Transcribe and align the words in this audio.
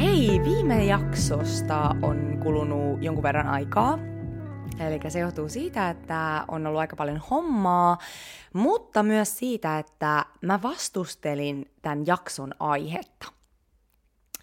Hei, 0.00 0.40
viime 0.44 0.84
jaksosta 0.84 1.96
on 2.02 2.38
kulunut 2.42 3.02
jonkun 3.02 3.22
verran 3.22 3.46
aikaa. 3.46 3.98
Eli 4.78 5.10
se 5.10 5.18
johtuu 5.18 5.48
siitä, 5.48 5.90
että 5.90 6.44
on 6.48 6.66
ollut 6.66 6.80
aika 6.80 6.96
paljon 6.96 7.22
hommaa, 7.30 7.98
mutta 8.52 9.02
myös 9.02 9.38
siitä, 9.38 9.78
että 9.78 10.24
mä 10.42 10.62
vastustelin 10.62 11.70
tämän 11.82 12.06
jakson 12.06 12.54
aihetta. 12.60 13.32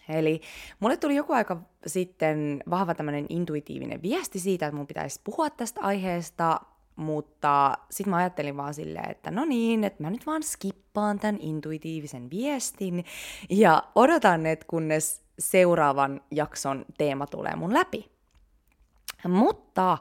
Eli 0.10 0.42
mulle 0.80 0.98
tuli 0.98 1.16
joku 1.16 1.34
aika 1.34 1.62
sitten 1.88 2.64
vahva 2.70 2.96
tämmöinen 2.96 3.26
intuitiivinen 3.30 4.02
viesti 4.02 4.40
siitä, 4.40 4.66
että 4.66 4.78
mun 4.78 4.88
pitäisi 4.88 5.22
puhua 5.24 5.50
tästä 5.50 5.82
aiheesta, 5.82 6.60
mutta 7.02 7.78
sitten 7.92 8.10
mä 8.10 8.18
ajattelin 8.18 8.58
vaan 8.58 8.74
silleen, 8.74 9.12
että 9.12 9.32
no 9.32 9.46
niin, 9.46 9.84
että 9.84 10.04
mä 10.04 10.10
nyt 10.10 10.26
vaan 10.26 10.44
skippaan 10.44 11.20
tämän 11.20 11.38
intuitiivisen 11.40 12.30
viestin 12.30 13.06
ja 13.50 13.84
odotan, 13.96 14.46
että 14.46 14.66
kunnes 14.70 15.22
seuraavan 15.40 16.22
jakson 16.32 16.86
teema 16.98 17.28
tulee 17.28 17.56
mun 17.56 17.74
läpi. 17.74 18.12
Mutta 19.28 19.98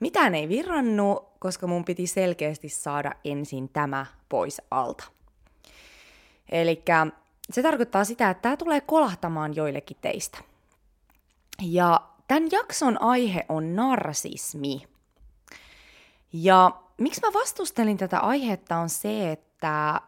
mitään 0.00 0.34
ei 0.34 0.48
virrannut, 0.48 1.28
koska 1.38 1.66
mun 1.66 1.84
piti 1.84 2.06
selkeästi 2.06 2.68
saada 2.68 3.12
ensin 3.24 3.68
tämä 3.68 4.06
pois 4.28 4.62
alta. 4.70 5.04
Eli 6.52 6.82
se 7.50 7.62
tarkoittaa 7.62 8.04
sitä, 8.04 8.30
että 8.30 8.42
tämä 8.42 8.56
tulee 8.56 8.80
kolahtamaan 8.80 9.56
joillekin 9.56 9.96
teistä. 10.00 10.38
Ja 11.62 12.00
tämän 12.28 12.48
jakson 12.52 13.02
aihe 13.02 13.44
on 13.48 13.76
narsismi. 13.76 14.82
Ja 16.32 16.80
miksi 16.98 17.20
mä 17.20 17.32
vastustelin 17.32 17.96
tätä 17.96 18.20
aihetta 18.20 18.76
on 18.76 18.88
se, 18.88 19.32
että 19.32 20.00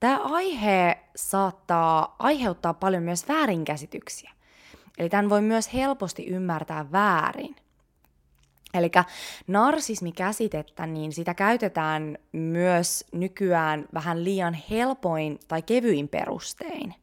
tämä 0.00 0.20
aihe 0.22 0.98
saattaa 1.16 2.16
aiheuttaa 2.18 2.74
paljon 2.74 3.02
myös 3.02 3.28
väärinkäsityksiä. 3.28 4.30
Eli 4.98 5.08
tämän 5.08 5.30
voi 5.30 5.42
myös 5.42 5.74
helposti 5.74 6.26
ymmärtää 6.26 6.92
väärin. 6.92 7.56
Eli 8.74 8.90
narsismikäsitettä, 9.46 10.86
niin 10.86 11.12
sitä 11.12 11.34
käytetään 11.34 12.18
myös 12.32 13.04
nykyään 13.12 13.86
vähän 13.94 14.24
liian 14.24 14.54
helpoin 14.70 15.38
tai 15.48 15.62
kevyin 15.62 16.08
perustein. 16.08 16.94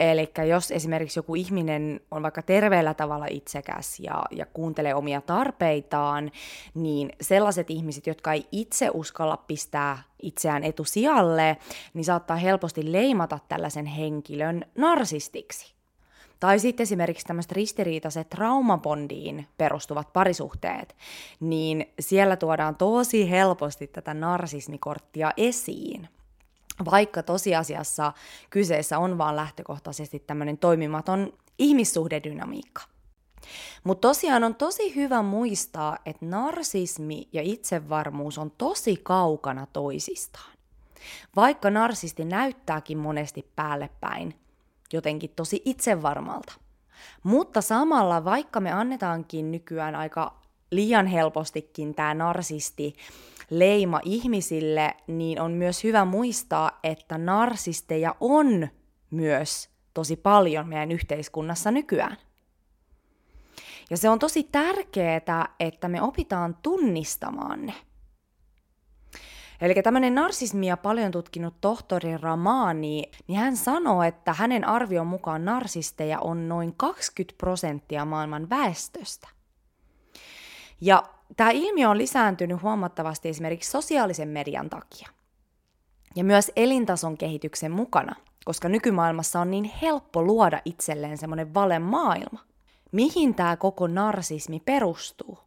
Eli 0.00 0.30
jos 0.48 0.70
esimerkiksi 0.70 1.18
joku 1.18 1.34
ihminen 1.34 2.00
on 2.10 2.22
vaikka 2.22 2.42
terveellä 2.42 2.94
tavalla 2.94 3.26
itsekäs 3.30 4.00
ja, 4.00 4.22
ja 4.30 4.46
kuuntelee 4.46 4.94
omia 4.94 5.20
tarpeitaan, 5.20 6.30
niin 6.74 7.12
sellaiset 7.20 7.70
ihmiset, 7.70 8.06
jotka 8.06 8.32
ei 8.32 8.46
itse 8.52 8.90
uskalla 8.94 9.36
pistää 9.36 10.02
itseään 10.22 10.64
etusijalle, 10.64 11.56
niin 11.94 12.04
saattaa 12.04 12.36
helposti 12.36 12.92
leimata 12.92 13.38
tällaisen 13.48 13.86
henkilön 13.86 14.64
narsistiksi. 14.74 15.76
Tai 16.40 16.58
sitten 16.58 16.82
esimerkiksi 16.82 17.26
tämmöiset 17.26 17.52
ristiriitaiset 17.52 18.28
traumapondiin 18.28 19.46
perustuvat 19.58 20.12
parisuhteet, 20.12 20.96
niin 21.40 21.86
siellä 22.00 22.36
tuodaan 22.36 22.76
tosi 22.76 23.30
helposti 23.30 23.86
tätä 23.86 24.14
narsismikorttia 24.14 25.32
esiin 25.36 26.08
vaikka 26.84 27.22
tosiasiassa 27.22 28.12
kyseessä 28.50 28.98
on 28.98 29.18
vaan 29.18 29.36
lähtökohtaisesti 29.36 30.18
tämmöinen 30.18 30.58
toimimaton 30.58 31.32
ihmissuhdedynamiikka. 31.58 32.82
Mutta 33.84 34.08
tosiaan 34.08 34.44
on 34.44 34.54
tosi 34.54 34.94
hyvä 34.94 35.22
muistaa, 35.22 35.98
että 36.06 36.26
narsismi 36.26 37.28
ja 37.32 37.42
itsevarmuus 37.42 38.38
on 38.38 38.50
tosi 38.50 38.96
kaukana 39.02 39.66
toisistaan. 39.72 40.56
Vaikka 41.36 41.70
narsisti 41.70 42.24
näyttääkin 42.24 42.98
monesti 42.98 43.52
päälle 43.56 43.90
päin, 44.00 44.34
jotenkin 44.92 45.30
tosi 45.36 45.62
itsevarmalta. 45.64 46.52
Mutta 47.22 47.60
samalla, 47.60 48.24
vaikka 48.24 48.60
me 48.60 48.72
annetaankin 48.72 49.50
nykyään 49.50 49.94
aika 49.94 50.45
liian 50.70 51.06
helpostikin 51.06 51.94
tämä 51.94 52.14
narsisti 52.14 52.96
leima 53.50 54.00
ihmisille, 54.04 54.94
niin 55.06 55.40
on 55.40 55.52
myös 55.52 55.84
hyvä 55.84 56.04
muistaa, 56.04 56.78
että 56.82 57.18
narsisteja 57.18 58.14
on 58.20 58.68
myös 59.10 59.70
tosi 59.94 60.16
paljon 60.16 60.68
meidän 60.68 60.92
yhteiskunnassa 60.92 61.70
nykyään. 61.70 62.16
Ja 63.90 63.96
se 63.96 64.08
on 64.08 64.18
tosi 64.18 64.42
tärkeää, 64.42 65.48
että 65.60 65.88
me 65.88 66.02
opitaan 66.02 66.56
tunnistamaan 66.62 67.66
ne. 67.66 67.74
Eli 69.60 69.74
tämmöinen 69.74 70.14
narsismia 70.14 70.76
paljon 70.76 71.10
tutkinut 71.10 71.60
tohtori 71.60 72.16
Ramani, 72.16 73.02
niin 73.26 73.38
hän 73.38 73.56
sanoo, 73.56 74.02
että 74.02 74.32
hänen 74.32 74.64
arvion 74.64 75.06
mukaan 75.06 75.44
narsisteja 75.44 76.20
on 76.20 76.48
noin 76.48 76.74
20 76.76 77.38
prosenttia 77.38 78.04
maailman 78.04 78.50
väestöstä. 78.50 79.28
Ja 80.80 81.02
tämä 81.36 81.50
ilmiö 81.50 81.90
on 81.90 81.98
lisääntynyt 81.98 82.62
huomattavasti 82.62 83.28
esimerkiksi 83.28 83.70
sosiaalisen 83.70 84.28
median 84.28 84.70
takia. 84.70 85.08
Ja 86.16 86.24
myös 86.24 86.52
elintason 86.56 87.18
kehityksen 87.18 87.72
mukana, 87.72 88.14
koska 88.44 88.68
nykymaailmassa 88.68 89.40
on 89.40 89.50
niin 89.50 89.64
helppo 89.64 90.22
luoda 90.22 90.62
itselleen 90.64 91.18
semmoinen 91.18 91.54
maailma. 91.82 92.40
Mihin 92.92 93.34
tämä 93.34 93.56
koko 93.56 93.86
narsismi 93.86 94.60
perustuu? 94.60 95.38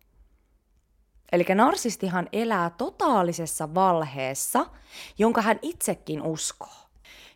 Eli 1.32 1.46
narsistihan 1.56 2.30
elää 2.34 2.70
totaalisessa 2.70 3.74
valheessa, 3.76 4.66
jonka 5.18 5.42
hän 5.42 5.60
itsekin 5.62 6.22
uskoo. 6.22 6.90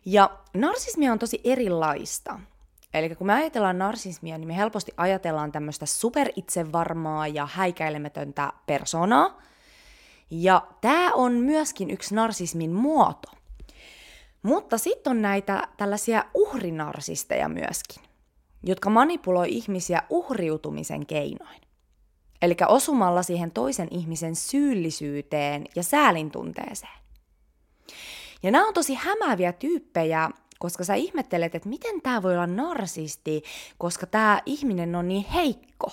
Ja 0.04 0.38
narsismi 0.54 1.10
on 1.10 1.18
tosi 1.18 1.40
erilaista. 1.44 2.40
Eli 2.94 3.14
kun 3.14 3.26
me 3.26 3.32
ajatellaan 3.32 3.78
narsismia, 3.78 4.38
niin 4.38 4.48
me 4.48 4.56
helposti 4.56 4.92
ajatellaan 4.96 5.52
tämmöistä 5.52 5.86
superitsevarmaa 5.86 7.28
ja 7.28 7.48
häikäilemätöntä 7.52 8.52
persoonaa. 8.66 9.42
Ja 10.30 10.66
tämä 10.80 11.12
on 11.12 11.32
myöskin 11.32 11.90
yksi 11.90 12.14
narsismin 12.14 12.72
muoto. 12.72 13.30
Mutta 14.42 14.78
sitten 14.78 15.10
on 15.10 15.22
näitä 15.22 15.68
tällaisia 15.76 16.24
uhrinarsisteja 16.34 17.48
myöskin, 17.48 18.02
jotka 18.62 18.90
manipuloi 18.90 19.46
ihmisiä 19.48 20.02
uhriutumisen 20.10 21.06
keinoin. 21.06 21.60
Eli 22.42 22.56
osumalla 22.68 23.22
siihen 23.22 23.50
toisen 23.50 23.88
ihmisen 23.90 24.36
syyllisyyteen 24.36 25.64
ja 25.76 25.82
säälintunteeseen. 25.82 27.04
Ja 28.42 28.50
nämä 28.50 28.66
on 28.68 28.74
tosi 28.74 28.94
hämääviä 28.94 29.52
tyyppejä, 29.52 30.30
koska 30.64 30.84
sä 30.84 30.94
ihmettelet, 30.94 31.54
että 31.54 31.68
miten 31.68 32.02
tämä 32.02 32.22
voi 32.22 32.34
olla 32.34 32.46
narsisti, 32.46 33.42
koska 33.78 34.06
tämä 34.06 34.42
ihminen 34.46 34.94
on 34.94 35.08
niin 35.08 35.24
heikko. 35.24 35.90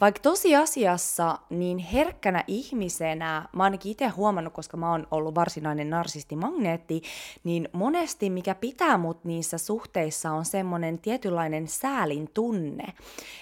Vaikka 0.00 0.20
tosiasiassa 0.20 1.38
niin 1.50 1.78
herkkänä 1.78 2.44
ihmisenä, 2.46 3.48
mä 3.52 3.62
ainakin 3.62 3.92
itse 3.92 4.08
huomannut, 4.08 4.52
koska 4.52 4.76
mä 4.76 4.90
oon 4.90 5.06
ollut 5.10 5.34
varsinainen 5.34 5.90
narsistimagneetti, 5.90 7.02
niin 7.44 7.68
monesti 7.72 8.30
mikä 8.30 8.54
pitää 8.54 8.98
mut 8.98 9.24
niissä 9.24 9.58
suhteissa 9.58 10.30
on 10.30 10.44
semmoinen 10.44 10.98
tietynlainen 10.98 11.68
säälin 11.68 12.30
tunne. 12.34 12.84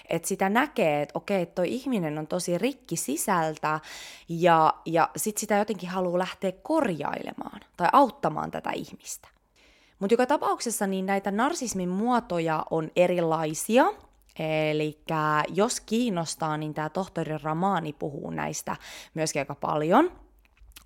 Että 0.09 0.27
sitä 0.27 0.49
näkee, 0.49 1.01
että 1.01 1.17
okei, 1.17 1.45
toi 1.45 1.73
ihminen 1.73 2.17
on 2.17 2.27
tosi 2.27 2.57
rikki 2.57 2.95
sisältä 2.95 3.79
ja, 4.29 4.73
ja 4.85 5.09
sit 5.15 5.37
sitä 5.37 5.57
jotenkin 5.57 5.89
haluaa 5.89 6.19
lähteä 6.19 6.51
korjailemaan 6.51 7.59
tai 7.77 7.89
auttamaan 7.93 8.51
tätä 8.51 8.71
ihmistä. 8.71 9.30
Mutta 10.01 10.13
joka 10.13 10.25
tapauksessa 10.25 10.87
niin 10.87 11.05
näitä 11.05 11.31
narsismin 11.31 11.89
muotoja 11.89 12.65
on 12.69 12.91
erilaisia, 12.95 13.85
Eli 14.39 14.97
jos 15.47 15.81
kiinnostaa, 15.81 16.57
niin 16.57 16.73
tämä 16.73 16.89
tohtori 16.89 17.37
Ramani 17.43 17.93
puhuu 17.93 18.29
näistä 18.29 18.75
myöskin 19.13 19.39
aika 19.39 19.55
paljon. 19.55 20.11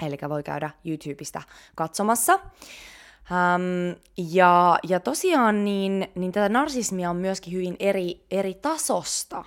Eli 0.06 0.18
voi 0.30 0.44
käydä 0.44 0.70
YouTubesta 0.86 1.42
katsomassa. 1.76 2.34
Um, 2.36 3.96
ja, 4.18 4.80
ja 4.84 5.00
tosiaan 5.00 5.66
niin, 5.66 6.08
niin 6.16 6.32
tätä 6.32 6.50
narsismia 6.50 7.10
on 7.10 7.16
myöskin 7.16 7.54
hyvin 7.54 7.76
eri, 7.80 8.26
eri 8.32 8.54
tasosta. 8.54 9.46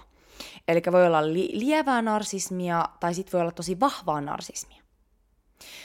Eli 0.69 0.83
voi 0.93 1.07
olla 1.07 1.33
li- 1.33 1.51
lievää 1.53 2.03
narsismia 2.03 2.85
tai 3.01 3.15
sitten 3.15 3.33
voi 3.33 3.41
olla 3.41 3.53
tosi 3.53 3.81
vahvaa 3.81 4.21
narsismia. 4.21 4.83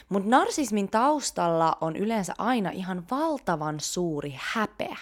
Mutta 0.09 0.29
narsismin 0.29 0.89
taustalla 0.89 1.77
on 1.81 1.95
yleensä 1.95 2.33
aina 2.37 2.69
ihan 2.69 3.03
valtavan 3.11 3.79
suuri 3.79 4.33
häpeä, 4.37 4.97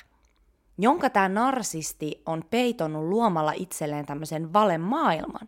jonka 0.78 1.10
tämä 1.10 1.30
narsisti 1.30 2.22
on 2.26 2.44
peitonut 2.50 3.04
luomalla 3.04 3.54
itselleen 3.56 4.06
tämmöisen 4.06 4.54
valemaailman. 4.54 5.48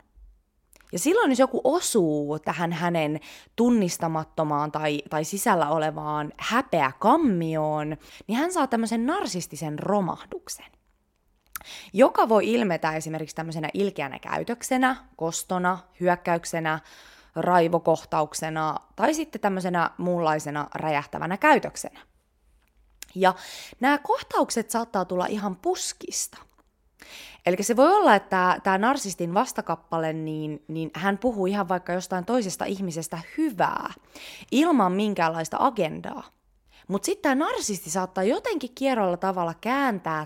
Ja 0.91 0.99
silloin, 0.99 1.31
jos 1.31 1.39
joku 1.39 1.61
osuu 1.63 2.39
tähän 2.39 2.73
hänen 2.73 3.19
tunnistamattomaan 3.55 4.71
tai, 4.71 5.01
tai 5.09 5.23
sisällä 5.23 5.69
olevaan 5.69 6.31
häpeäkammioon, 6.37 7.97
niin 8.27 8.37
hän 8.37 8.53
saa 8.53 8.67
tämmöisen 8.67 9.05
narsistisen 9.05 9.79
romahduksen 9.79 10.65
joka 11.93 12.29
voi 12.29 12.53
ilmetä 12.53 12.95
esimerkiksi 12.95 13.35
tämmöisenä 13.35 13.69
ilkeänä 13.73 14.19
käytöksenä, 14.19 14.95
kostona, 15.15 15.79
hyökkäyksenä, 15.99 16.79
raivokohtauksena 17.35 18.75
tai 18.95 19.13
sitten 19.13 19.41
tämmöisenä 19.41 19.89
muunlaisena 19.97 20.67
räjähtävänä 20.75 21.37
käytöksenä. 21.37 21.99
Ja 23.15 23.33
nämä 23.79 23.97
kohtaukset 23.97 24.69
saattaa 24.69 25.05
tulla 25.05 25.25
ihan 25.25 25.55
puskista. 25.55 26.37
Eli 27.45 27.63
se 27.63 27.75
voi 27.75 27.95
olla, 27.95 28.15
että 28.15 28.59
tämä 28.63 28.77
narsistin 28.77 29.33
vastakappale, 29.33 30.13
niin, 30.13 30.63
niin 30.67 30.91
hän 30.95 31.17
puhuu 31.17 31.45
ihan 31.45 31.69
vaikka 31.69 31.93
jostain 31.93 32.25
toisesta 32.25 32.65
ihmisestä 32.65 33.19
hyvää, 33.37 33.93
ilman 34.51 34.91
minkäänlaista 34.91 35.57
agendaa. 35.59 36.23
Mutta 36.87 37.05
sitten 37.05 37.21
tämä 37.21 37.45
narsisti 37.45 37.89
saattaa 37.89 38.23
jotenkin 38.23 38.75
kierrolla 38.75 39.17
tavalla 39.17 39.53
kääntää 39.61 40.25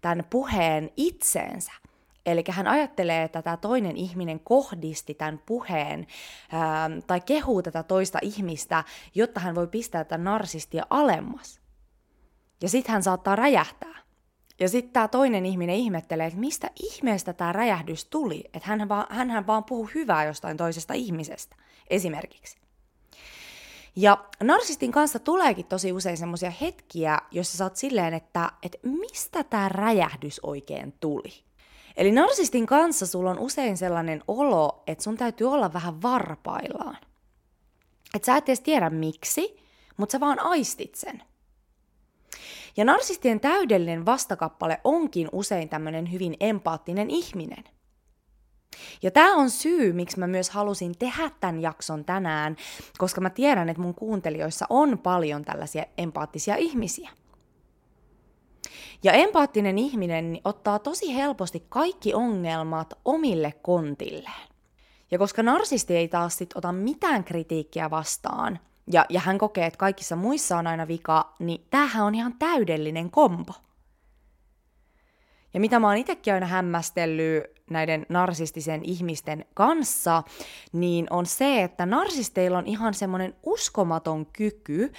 tämän, 0.00 0.24
puheen 0.30 0.90
itseensä. 0.96 1.72
Eli 2.32 2.44
hän 2.50 2.66
ajattelee, 2.66 3.22
että 3.22 3.42
tämä 3.42 3.56
toinen 3.56 3.96
ihminen 3.96 4.40
kohdisti 4.40 5.14
tämän 5.14 5.42
puheen 5.46 6.06
ää, 6.52 6.90
tai 7.06 7.20
kehuu 7.20 7.62
tätä 7.62 7.82
toista 7.82 8.18
ihmistä, 8.22 8.84
jotta 9.14 9.40
hän 9.40 9.54
voi 9.54 9.66
pistää 9.66 10.04
tämän 10.04 10.24
narsistia 10.24 10.86
alemmas. 10.90 11.60
Ja 12.62 12.68
sitten 12.68 12.92
hän 12.92 13.02
saattaa 13.02 13.36
räjähtää. 13.36 13.98
Ja 14.60 14.68
sitten 14.68 14.92
tämä 14.92 15.08
toinen 15.08 15.46
ihminen 15.46 15.76
ihmettelee, 15.76 16.26
että 16.26 16.38
mistä 16.38 16.70
ihmeestä 16.82 17.32
tämä 17.32 17.52
räjähdys 17.52 18.04
tuli. 18.04 18.44
Että 18.54 18.68
hän 18.68 18.88
vaan, 18.88 19.06
hänhän 19.10 19.46
vaan 19.46 19.64
puhuu 19.64 19.90
hyvää 19.94 20.24
jostain 20.24 20.56
toisesta 20.56 20.94
ihmisestä, 20.94 21.56
esimerkiksi. 21.90 22.58
Ja 23.96 24.24
narsistin 24.42 24.92
kanssa 24.92 25.18
tuleekin 25.18 25.66
tosi 25.66 25.92
usein 25.92 26.16
semmoisia 26.16 26.52
hetkiä, 26.60 27.18
joissa 27.30 27.58
sä 27.58 27.64
oot 27.64 27.76
silleen, 27.76 28.14
että, 28.14 28.52
että 28.62 28.78
mistä 28.82 29.44
tämä 29.44 29.68
räjähdys 29.68 30.40
oikein 30.42 30.94
tuli. 31.00 31.47
Eli 31.98 32.12
narsistin 32.12 32.66
kanssa 32.66 33.06
sulla 33.06 33.30
on 33.30 33.38
usein 33.38 33.76
sellainen 33.76 34.22
olo, 34.28 34.82
että 34.86 35.04
sun 35.04 35.16
täytyy 35.16 35.52
olla 35.52 35.72
vähän 35.72 36.02
varpaillaan. 36.02 36.98
Että 38.14 38.26
sä 38.26 38.36
et 38.36 38.48
edes 38.48 38.60
tiedä 38.60 38.90
miksi, 38.90 39.56
mutta 39.96 40.12
sä 40.12 40.20
vaan 40.20 40.40
aistit 40.40 40.94
sen. 40.94 41.22
Ja 42.76 42.84
narsistien 42.84 43.40
täydellinen 43.40 44.06
vastakappale 44.06 44.80
onkin 44.84 45.28
usein 45.32 45.68
tämmöinen 45.68 46.12
hyvin 46.12 46.36
empaattinen 46.40 47.10
ihminen. 47.10 47.64
Ja 49.02 49.10
tämä 49.10 49.34
on 49.34 49.50
syy, 49.50 49.92
miksi 49.92 50.18
mä 50.18 50.26
myös 50.26 50.50
halusin 50.50 50.98
tehdä 50.98 51.30
tämän 51.40 51.62
jakson 51.62 52.04
tänään, 52.04 52.56
koska 52.98 53.20
mä 53.20 53.30
tiedän, 53.30 53.68
että 53.68 53.82
mun 53.82 53.94
kuuntelijoissa 53.94 54.66
on 54.70 54.98
paljon 54.98 55.44
tällaisia 55.44 55.84
empaattisia 55.98 56.56
ihmisiä. 56.56 57.10
Ja 59.02 59.12
empaattinen 59.12 59.78
ihminen 59.78 60.40
ottaa 60.44 60.78
tosi 60.78 61.14
helposti 61.14 61.66
kaikki 61.68 62.14
ongelmat 62.14 62.94
omille 63.04 63.52
kontilleen. 63.62 64.48
Ja 65.10 65.18
koska 65.18 65.42
narsisti 65.42 65.96
ei 65.96 66.08
taas 66.08 66.38
sit 66.38 66.56
ota 66.56 66.72
mitään 66.72 67.24
kritiikkiä 67.24 67.90
vastaan, 67.90 68.58
ja, 68.92 69.06
ja 69.08 69.20
hän 69.20 69.38
kokee, 69.38 69.66
että 69.66 69.78
kaikissa 69.78 70.16
muissa 70.16 70.58
on 70.58 70.66
aina 70.66 70.88
vika, 70.88 71.34
niin 71.38 71.66
tämähän 71.70 72.06
on 72.06 72.14
ihan 72.14 72.34
täydellinen 72.38 73.10
kombo. 73.10 73.52
Ja 75.54 75.60
mitä 75.60 75.78
mä 75.78 75.86
oon 75.86 75.96
itsekin 75.96 76.34
aina 76.34 76.46
hämmästellyt 76.46 77.44
näiden 77.70 78.06
narsistisen 78.08 78.84
ihmisten 78.84 79.44
kanssa, 79.54 80.22
niin 80.72 81.06
on 81.10 81.26
se, 81.26 81.62
että 81.62 81.86
narsisteilla 81.86 82.58
on 82.58 82.66
ihan 82.66 82.94
semmoinen 82.94 83.34
uskomaton 83.42 84.26
kyky, 84.26 84.92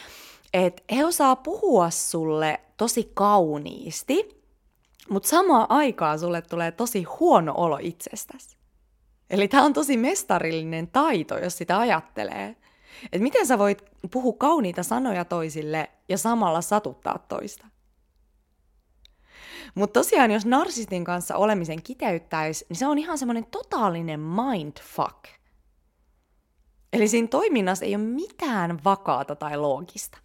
että 0.54 0.84
he 0.96 1.06
osaa 1.06 1.36
puhua 1.36 1.90
sulle 1.90 2.60
tosi 2.80 3.12
kauniisti, 3.14 4.44
mutta 5.10 5.30
samaan 5.30 5.66
aikaan 5.70 6.20
sulle 6.20 6.42
tulee 6.42 6.72
tosi 6.72 7.04
huono 7.04 7.54
olo 7.58 7.78
itsestäsi. 7.82 8.58
Eli 9.30 9.48
tämä 9.48 9.64
on 9.64 9.74
tosi 9.74 9.98
mestarillinen 9.98 10.88
taito, 10.88 11.38
jos 11.38 11.58
sitä 11.58 11.80
ajattelee. 11.80 12.56
Että 13.04 13.24
miten 13.24 13.48
sä 13.48 13.58
voit 13.58 13.84
puhua 14.12 14.36
kauniita 14.38 14.84
sanoja 14.84 15.26
toisille 15.26 15.90
ja 16.10 16.18
samalla 16.18 16.62
satuttaa 16.62 17.20
toista. 17.28 17.68
Mutta 19.76 20.00
tosiaan, 20.00 20.32
jos 20.32 20.46
narsistin 20.46 21.04
kanssa 21.04 21.36
olemisen 21.36 21.84
kiteyttäisi, 21.84 22.66
niin 22.70 22.78
se 22.78 22.88
on 22.88 22.98
ihan 22.98 23.18
semmoinen 23.18 23.46
totaalinen 23.46 24.20
mindfuck. 24.20 25.26
Eli 26.94 27.08
siinä 27.08 27.28
toiminnassa 27.28 27.86
ei 27.86 27.96
ole 27.96 28.04
mitään 28.04 28.84
vakaata 28.84 29.36
tai 29.36 29.58
loogista. 29.58 30.18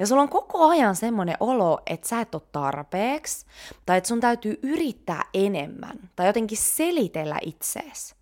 Ja 0.00 0.06
sulla 0.06 0.22
on 0.22 0.28
koko 0.28 0.68
ajan 0.68 0.96
semmoinen 0.96 1.36
olo, 1.40 1.80
että 1.86 2.08
sä 2.08 2.20
et 2.20 2.34
ole 2.34 2.42
tarpeeksi, 2.52 3.46
tai 3.86 3.98
että 3.98 4.08
sun 4.08 4.20
täytyy 4.20 4.58
yrittää 4.62 5.24
enemmän, 5.34 6.10
tai 6.16 6.26
jotenkin 6.26 6.58
selitellä 6.58 7.38
itseesi. 7.42 8.14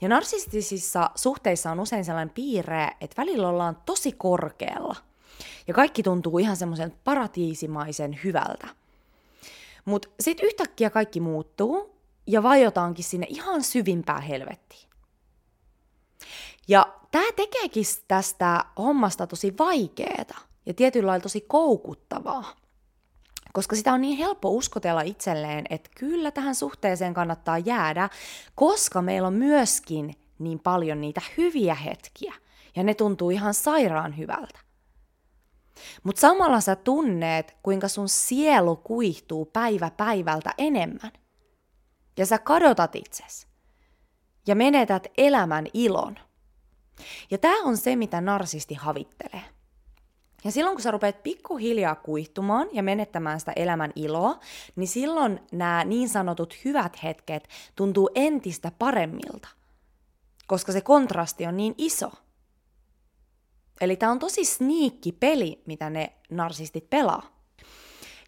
Ja 0.00 0.08
narsistisissa 0.08 1.10
suhteissa 1.14 1.70
on 1.70 1.80
usein 1.80 2.04
sellainen 2.04 2.34
piirre, 2.34 2.90
että 3.00 3.22
välillä 3.22 3.48
ollaan 3.48 3.78
tosi 3.86 4.12
korkealla. 4.12 4.96
Ja 5.66 5.74
kaikki 5.74 6.02
tuntuu 6.02 6.38
ihan 6.38 6.56
semmoisen 6.56 6.94
paratiisimaisen 7.04 8.20
hyvältä. 8.24 8.68
Mutta 9.84 10.08
sitten 10.20 10.46
yhtäkkiä 10.46 10.90
kaikki 10.90 11.20
muuttuu 11.20 11.96
ja 12.26 12.42
vajotaankin 12.42 13.04
sinne 13.04 13.26
ihan 13.30 13.62
syvimpään 13.62 14.22
helvettiin. 14.22 14.88
Ja 16.68 16.86
tämä 17.10 17.32
tekeekin 17.36 17.84
tästä 18.08 18.64
hommasta 18.78 19.26
tosi 19.26 19.54
vaikeeta 19.58 20.49
ja 20.70 20.74
tietyllä 20.74 21.06
lailla 21.06 21.22
tosi 21.22 21.40
koukuttavaa. 21.40 22.56
Koska 23.52 23.76
sitä 23.76 23.92
on 23.92 24.00
niin 24.00 24.18
helppo 24.18 24.50
uskotella 24.50 25.00
itselleen, 25.00 25.64
että 25.70 25.90
kyllä 25.96 26.30
tähän 26.30 26.54
suhteeseen 26.54 27.14
kannattaa 27.14 27.58
jäädä, 27.58 28.08
koska 28.54 29.02
meillä 29.02 29.28
on 29.28 29.34
myöskin 29.34 30.14
niin 30.38 30.60
paljon 30.60 31.00
niitä 31.00 31.20
hyviä 31.36 31.74
hetkiä. 31.74 32.34
Ja 32.76 32.82
ne 32.82 32.94
tuntuu 32.94 33.30
ihan 33.30 33.54
sairaan 33.54 34.16
hyvältä. 34.16 34.58
Mutta 36.02 36.20
samalla 36.20 36.60
sä 36.60 36.76
tunneet, 36.76 37.56
kuinka 37.62 37.88
sun 37.88 38.08
sielu 38.08 38.76
kuihtuu 38.76 39.44
päivä 39.44 39.90
päivältä 39.90 40.54
enemmän. 40.58 41.12
Ja 42.16 42.26
sä 42.26 42.38
kadotat 42.38 42.96
itses. 42.96 43.46
Ja 44.46 44.54
menetät 44.54 45.06
elämän 45.18 45.66
ilon. 45.74 46.18
Ja 47.30 47.38
tämä 47.38 47.62
on 47.62 47.76
se, 47.76 47.96
mitä 47.96 48.20
narsisti 48.20 48.74
havittelee. 48.74 49.59
Ja 50.44 50.50
silloin 50.50 50.76
kun 50.76 50.82
sä 50.82 50.90
rupeat 50.90 51.22
pikkuhiljaa 51.22 51.94
kuihtumaan 51.94 52.68
ja 52.72 52.82
menettämään 52.82 53.40
sitä 53.40 53.52
elämän 53.56 53.92
iloa, 53.96 54.38
niin 54.76 54.88
silloin 54.88 55.40
nämä 55.52 55.84
niin 55.84 56.08
sanotut 56.08 56.54
hyvät 56.64 57.02
hetket 57.02 57.48
tuntuu 57.76 58.10
entistä 58.14 58.72
paremmilta, 58.78 59.48
koska 60.46 60.72
se 60.72 60.80
kontrasti 60.80 61.46
on 61.46 61.56
niin 61.56 61.74
iso. 61.78 62.10
Eli 63.80 63.96
tämä 63.96 64.12
on 64.12 64.18
tosi 64.18 64.44
sniikki 64.44 65.12
peli, 65.12 65.62
mitä 65.66 65.90
ne 65.90 66.12
narsistit 66.30 66.90
pelaa. 66.90 67.22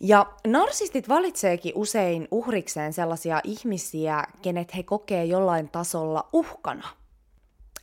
Ja 0.00 0.26
narsistit 0.46 1.08
valitseekin 1.08 1.72
usein 1.74 2.28
uhrikseen 2.30 2.92
sellaisia 2.92 3.40
ihmisiä, 3.44 4.24
kenet 4.42 4.76
he 4.76 4.82
kokee 4.82 5.24
jollain 5.24 5.68
tasolla 5.68 6.28
uhkana– 6.32 6.88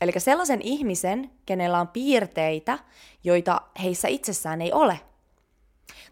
Eli 0.02 0.12
sellaisen 0.18 0.62
ihmisen, 0.62 1.32
kenellä 1.46 1.80
on 1.80 1.88
piirteitä, 1.88 2.80
joita 3.24 3.62
heissä 3.84 4.08
itsessään 4.08 4.62
ei 4.62 4.74
ole. 4.74 5.00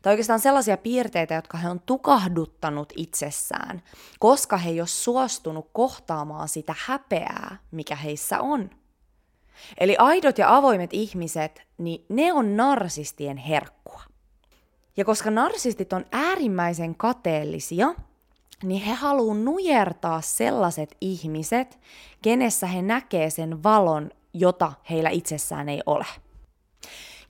Tai 0.02 0.14
oikeastaan 0.14 0.40
sellaisia 0.40 0.78
piirteitä, 0.78 1.34
jotka 1.34 1.58
he 1.58 1.70
on 1.70 1.80
tukahduttanut 1.80 2.94
itsessään, 2.96 3.84
koska 4.20 4.58
he 4.58 4.70
ei 4.70 4.82
ole 4.82 4.88
suostunut 4.88 5.70
kohtaamaan 5.74 6.50
sitä 6.50 6.76
häpeää, 6.86 7.58
mikä 7.72 7.96
heissä 7.96 8.40
on. 8.40 8.70
Eli 9.78 9.96
aidot 10.00 10.38
ja 10.38 10.56
avoimet 10.56 10.94
ihmiset, 10.94 11.62
niin 11.78 12.06
ne 12.10 12.34
on 12.34 12.58
narsistien 12.58 13.38
herkkua. 13.38 14.02
Ja 14.98 15.06
koska 15.06 15.32
narsistit 15.32 15.94
on 15.94 16.06
äärimmäisen 16.12 16.96
kateellisia, 16.96 17.96
niin 18.64 18.82
he 18.82 18.94
haluaa 18.94 19.36
nujertaa 19.36 20.22
sellaiset 20.22 20.98
ihmiset, 21.02 21.80
kenessä 22.22 22.68
he 22.68 22.82
näkee 22.82 23.30
sen 23.30 23.64
valon, 23.64 24.12
jota 24.34 24.74
heillä 24.90 25.10
itsessään 25.10 25.70
ei 25.70 25.82
ole. 25.86 26.06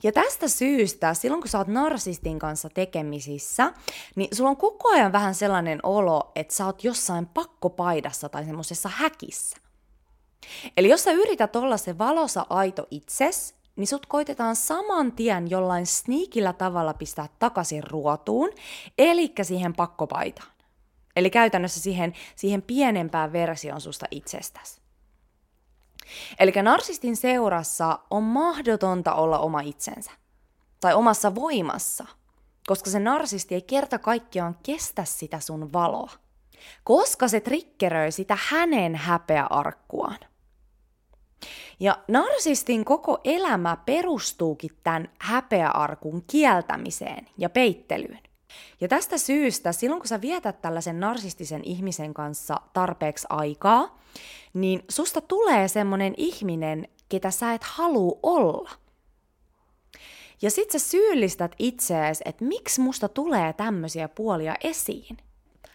Ja 0.02 0.12
tästä 0.12 0.48
syystä, 0.48 1.14
silloin 1.14 1.42
kun 1.42 1.48
sä 1.48 1.58
oot 1.58 1.68
narsistin 1.68 2.38
kanssa 2.38 2.68
tekemisissä, 2.68 3.72
niin 4.16 4.36
sulla 4.36 4.50
on 4.50 4.56
koko 4.56 4.88
ajan 4.88 5.12
vähän 5.12 5.34
sellainen 5.34 5.80
olo, 5.82 6.32
että 6.34 6.54
sä 6.54 6.66
oot 6.66 6.84
jossain 6.84 7.26
pakkopaidassa 7.26 8.28
tai 8.28 8.44
semmoisessa 8.44 8.90
häkissä. 8.92 9.56
Eli 10.76 10.88
jos 10.88 11.04
sä 11.04 11.12
yrität 11.12 11.56
olla 11.56 11.76
se 11.76 11.98
valosa 11.98 12.46
aito 12.50 12.86
itses, 12.90 13.54
niin 13.76 13.86
sut 13.86 14.06
koitetaan 14.06 14.56
saman 14.56 15.12
tien 15.12 15.50
jollain 15.50 15.86
sneakillä 15.86 16.52
tavalla 16.52 16.94
pistää 16.94 17.28
takaisin 17.38 17.84
ruotuun, 17.84 18.50
eli 18.98 19.32
siihen 19.42 19.74
pakkopaitaan. 19.74 20.57
Eli 21.18 21.30
käytännössä 21.30 21.80
siihen, 21.80 22.12
siihen 22.36 22.62
pienempään 22.62 23.32
versioon 23.32 23.80
susta 23.80 24.06
itsestäsi. 24.10 24.80
Eli 26.38 26.52
narsistin 26.62 27.16
seurassa 27.16 27.98
on 28.10 28.22
mahdotonta 28.22 29.14
olla 29.14 29.38
oma 29.38 29.60
itsensä. 29.60 30.10
Tai 30.80 30.94
omassa 30.94 31.34
voimassa. 31.34 32.06
Koska 32.66 32.90
se 32.90 33.00
narsisti 33.00 33.54
ei 33.54 33.62
kerta 33.62 33.98
kaikkiaan 33.98 34.58
kestä 34.62 35.04
sitä 35.04 35.40
sun 35.40 35.72
valoa. 35.72 36.10
Koska 36.84 37.28
se 37.28 37.40
triggeröi 37.40 38.12
sitä 38.12 38.38
hänen 38.48 38.94
häpeäarkkuaan. 38.94 40.18
Ja 41.80 41.98
narsistin 42.08 42.84
koko 42.84 43.20
elämä 43.24 43.76
perustuukin 43.86 44.70
tämän 44.82 45.08
häpeäarkun 45.20 46.24
kieltämiseen 46.26 47.26
ja 47.38 47.50
peittelyyn. 47.50 48.27
Ja 48.80 48.88
tästä 48.88 49.18
syystä, 49.18 49.72
silloin 49.72 50.00
kun 50.00 50.08
sä 50.08 50.20
vietät 50.20 50.62
tällaisen 50.62 51.00
narsistisen 51.00 51.64
ihmisen 51.64 52.14
kanssa 52.14 52.56
tarpeeksi 52.72 53.26
aikaa, 53.30 53.98
niin 54.54 54.82
susta 54.88 55.20
tulee 55.20 55.68
semmonen 55.68 56.14
ihminen, 56.16 56.88
ketä 57.08 57.30
sä 57.30 57.54
et 57.54 57.64
halua 57.64 58.18
olla. 58.22 58.70
Ja 60.42 60.50
sit 60.50 60.70
sä 60.70 60.78
syyllistät 60.78 61.54
itseäsi, 61.58 62.22
että 62.26 62.44
miksi 62.44 62.80
musta 62.80 63.08
tulee 63.08 63.52
tämmöisiä 63.52 64.08
puolia 64.08 64.54
esiin. 64.64 65.16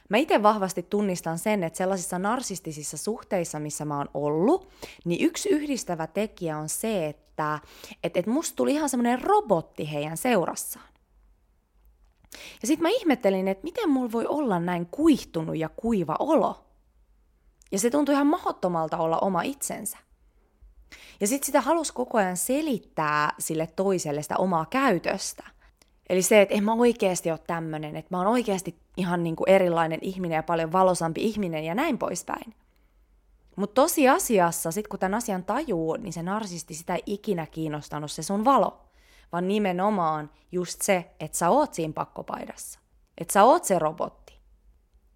Mä 0.10 0.18
itse 0.18 0.44
vahvasti 0.44 0.84
tunnistan 0.84 1.39
sen, 1.39 1.63
että 1.63 1.77
sellaisissa 1.77 2.20
narsistisissa 2.20 2.98
suhteissa, 2.98 3.60
missä 3.60 3.86
mä 3.86 3.98
oon 3.98 4.10
ollut, 4.13 4.70
niin 5.06 5.25
yksi 5.25 5.50
yhdistävä 5.50 6.08
tekijä 6.08 6.58
on 6.58 6.70
se, 6.70 7.06
että 7.06 7.60
et, 8.03 8.18
et 8.18 8.27
musta 8.27 8.56
tuli 8.56 8.74
ihan 8.74 8.89
semmoinen 8.89 9.22
robotti 9.22 9.92
heidän 9.92 10.18
seurassaan. 10.18 10.92
Ja 12.62 12.68
sitten 12.68 12.82
mä 12.84 12.90
ihmettelin, 12.90 13.48
että 13.48 13.63
miten 13.63 13.90
mulla 13.90 14.12
voi 14.12 14.25
olla 14.28 14.60
näin 14.60 14.86
kuihtunut 14.86 15.58
ja 15.58 15.70
kuiva 15.70 16.16
olo. 16.20 16.66
Ja 17.72 17.80
se 17.80 17.90
tuntui 17.90 18.13
ihan 18.13 18.28
mahdottomalta 18.28 18.98
olla 18.98 19.20
oma 19.20 19.42
itsensä. 19.42 19.98
Ja 21.22 21.28
sitten 21.28 21.46
sitä 21.46 21.62
halusi 21.62 21.94
koko 21.94 22.18
ajan 22.18 22.38
selittää 22.38 23.34
sille 23.40 23.68
toiselle 23.75 24.22
sitä 24.22 24.38
omaa 24.38 24.66
käytöstä. 24.66 25.44
Eli 26.10 26.22
se, 26.22 26.42
että 26.42 26.56
en 26.56 26.63
mä 26.63 26.74
oikeasti 26.74 27.32
ole 27.32 27.40
tämmöinen, 27.48 27.96
että 27.96 28.08
mä 28.12 28.18
oon 28.18 28.28
oikeasti 28.28 28.75
ihan 28.98 29.24
niin 29.24 29.36
kuin 29.36 29.50
erilainen 29.50 30.00
ihminen 30.02 30.36
ja 30.36 30.44
paljon 30.44 30.72
valosampi 30.72 31.24
ihminen 31.24 31.63
ja 31.63 31.75
näin 31.75 31.98
poispäin. 31.98 32.56
Mutta 33.56 33.82
tosiasiassa, 33.82 34.72
sit 34.72 34.88
kun 34.88 35.00
tämän 35.00 35.18
asian 35.18 35.44
tajuu, 35.44 35.96
niin 35.96 36.13
se 36.13 36.24
narsisti 36.24 36.74
sitä 36.74 36.96
ei 36.96 37.04
ikinä 37.06 37.46
kiinnostanut 37.46 38.12
se 38.12 38.24
sun 38.24 38.46
valo, 38.46 38.82
vaan 39.32 39.48
nimenomaan 39.48 40.30
just 40.51 40.82
se, 40.82 41.12
että 41.20 41.38
sä 41.38 41.50
oot 41.50 41.74
siinä 41.74 41.94
pakkopaidassa. 41.94 42.80
Että 43.18 43.34
sä 43.34 43.44
oot 43.44 43.63
se 43.63 43.80
robotti. 43.80 44.39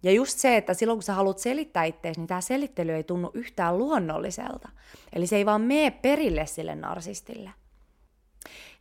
Ja 0.02 0.12
just 0.12 0.38
se, 0.38 0.56
että 0.56 0.74
silloin 0.74 0.96
kun 0.96 1.02
sä 1.02 1.14
haluat 1.14 1.38
selittää 1.38 1.84
itseäsi, 1.84 2.20
niin 2.20 2.28
tämä 2.28 2.40
selittely 2.40 2.92
ei 2.92 3.04
tunnu 3.04 3.30
yhtään 3.34 3.78
luonnolliselta. 3.78 4.68
Eli 5.12 5.26
se 5.26 5.36
ei 5.36 5.46
vaan 5.46 5.60
mene 5.60 5.90
perille 5.90 6.46
sille 6.46 6.74
narsistille. 6.74 7.50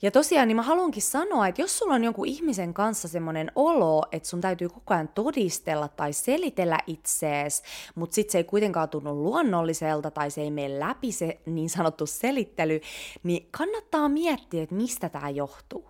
Ja 0.01 0.11
tosiaan 0.11 0.47
niin 0.47 0.55
mä 0.55 0.61
haluankin 0.61 1.03
sanoa, 1.03 1.47
että 1.47 1.61
jos 1.61 1.77
sulla 1.79 1.93
on 1.93 2.03
jonkun 2.03 2.27
ihmisen 2.27 2.73
kanssa 2.73 3.07
semmoinen 3.07 3.51
olo, 3.55 4.03
että 4.11 4.29
sun 4.29 4.41
täytyy 4.41 4.69
koko 4.69 4.93
ajan 4.93 5.07
todistella 5.07 5.87
tai 5.87 6.13
selitellä 6.13 6.79
itsees, 6.87 7.63
mutta 7.95 8.13
sit 8.13 8.29
se 8.29 8.37
ei 8.37 8.43
kuitenkaan 8.43 8.89
tunnu 8.89 9.23
luonnolliselta 9.23 10.11
tai 10.11 10.31
se 10.31 10.41
ei 10.41 10.51
mene 10.51 10.79
läpi 10.79 11.11
se 11.11 11.39
niin 11.45 11.69
sanottu 11.69 12.05
selittely, 12.05 12.81
niin 13.23 13.47
kannattaa 13.51 14.09
miettiä, 14.09 14.63
että 14.63 14.75
mistä 14.75 15.09
tämä 15.09 15.29
johtuu. 15.29 15.89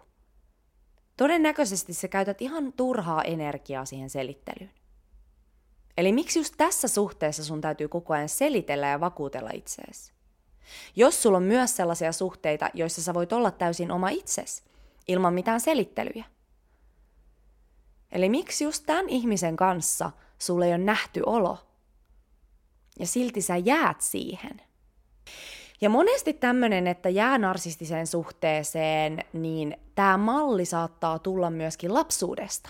Todennäköisesti 1.18 1.94
sä 1.94 2.08
käytät 2.08 2.42
ihan 2.42 2.74
turhaa 2.74 3.24
energiaa 3.24 3.86
siihen 3.86 4.10
selittelyyn. 4.10 4.72
Eli 5.98 6.12
miksi 6.12 6.40
just 6.40 6.54
tässä 6.58 6.88
suhteessa 6.88 7.44
sun 7.44 7.62
täytyy 7.62 7.88
koko 7.88 8.14
ajan 8.14 8.30
selitellä 8.30 8.88
ja 8.88 9.00
vakuutella 9.00 9.50
itseesi? 9.54 10.17
Jos 10.96 11.24
sulla 11.24 11.38
on 11.38 11.44
myös 11.44 11.76
sellaisia 11.76 12.12
suhteita, 12.12 12.70
joissa 12.74 13.02
sä 13.02 13.14
voit 13.14 13.34
olla 13.34 13.52
täysin 13.52 13.92
oma 13.92 14.10
itses, 14.10 14.64
ilman 15.08 15.34
mitään 15.34 15.60
selittelyjä. 15.60 16.26
Eli 18.12 18.30
miksi 18.30 18.64
just 18.64 18.84
tämän 18.86 19.10
ihmisen 19.10 19.56
kanssa 19.56 20.12
sulle 20.40 20.66
ei 20.66 20.72
ole 20.72 20.78
nähty 20.78 21.22
olo? 21.26 21.58
Ja 23.00 23.08
silti 23.08 23.42
sä 23.42 23.58
jäät 23.58 24.02
siihen. 24.02 24.62
Ja 25.82 25.90
monesti 25.90 26.34
tämmöinen, 26.34 26.88
että 26.88 27.10
jää 27.10 27.38
narsistiseen 27.38 28.08
suhteeseen, 28.08 29.24
niin 29.34 29.78
tämä 29.96 30.18
malli 30.18 30.66
saattaa 30.66 31.20
tulla 31.20 31.50
myöskin 31.50 31.94
lapsuudesta. 31.94 32.70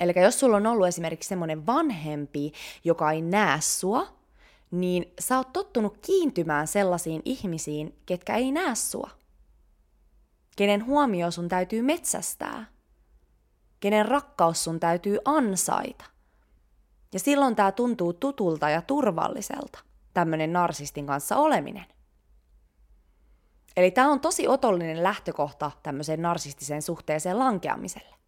Eli 0.00 0.12
jos 0.22 0.40
sulla 0.40 0.56
on 0.56 0.66
ollut 0.66 0.86
esimerkiksi 0.86 1.28
semmoinen 1.28 1.66
vanhempi, 1.66 2.52
joka 2.84 3.12
ei 3.12 3.22
näe 3.22 3.60
sua, 3.60 4.21
niin 4.72 5.14
sä 5.20 5.36
oot 5.36 5.52
tottunut 5.52 5.98
kiintymään 6.06 6.66
sellaisiin 6.66 7.22
ihmisiin, 7.24 7.98
ketkä 8.06 8.36
ei 8.36 8.52
näe 8.52 8.74
sua. 8.74 9.10
Kenen 10.56 10.86
huomio 10.86 11.30
sun 11.30 11.48
täytyy 11.48 11.82
metsästää. 11.82 12.66
Kenen 13.80 14.06
rakkaus 14.06 14.64
sun 14.64 14.80
täytyy 14.80 15.18
ansaita. 15.24 16.04
Ja 17.12 17.18
silloin 17.18 17.56
tämä 17.56 17.72
tuntuu 17.72 18.12
tutulta 18.12 18.70
ja 18.70 18.82
turvalliselta, 18.82 19.78
tämmöinen 20.14 20.52
narsistin 20.52 21.06
kanssa 21.06 21.36
oleminen. 21.36 21.86
Eli 23.76 23.90
tämä 23.90 24.12
on 24.12 24.20
tosi 24.20 24.48
otollinen 24.48 25.02
lähtökohta 25.02 25.70
tämmöiseen 25.82 26.22
narsistiseen 26.22 26.82
suhteeseen 26.82 27.38
lankeamiselle 27.38 28.21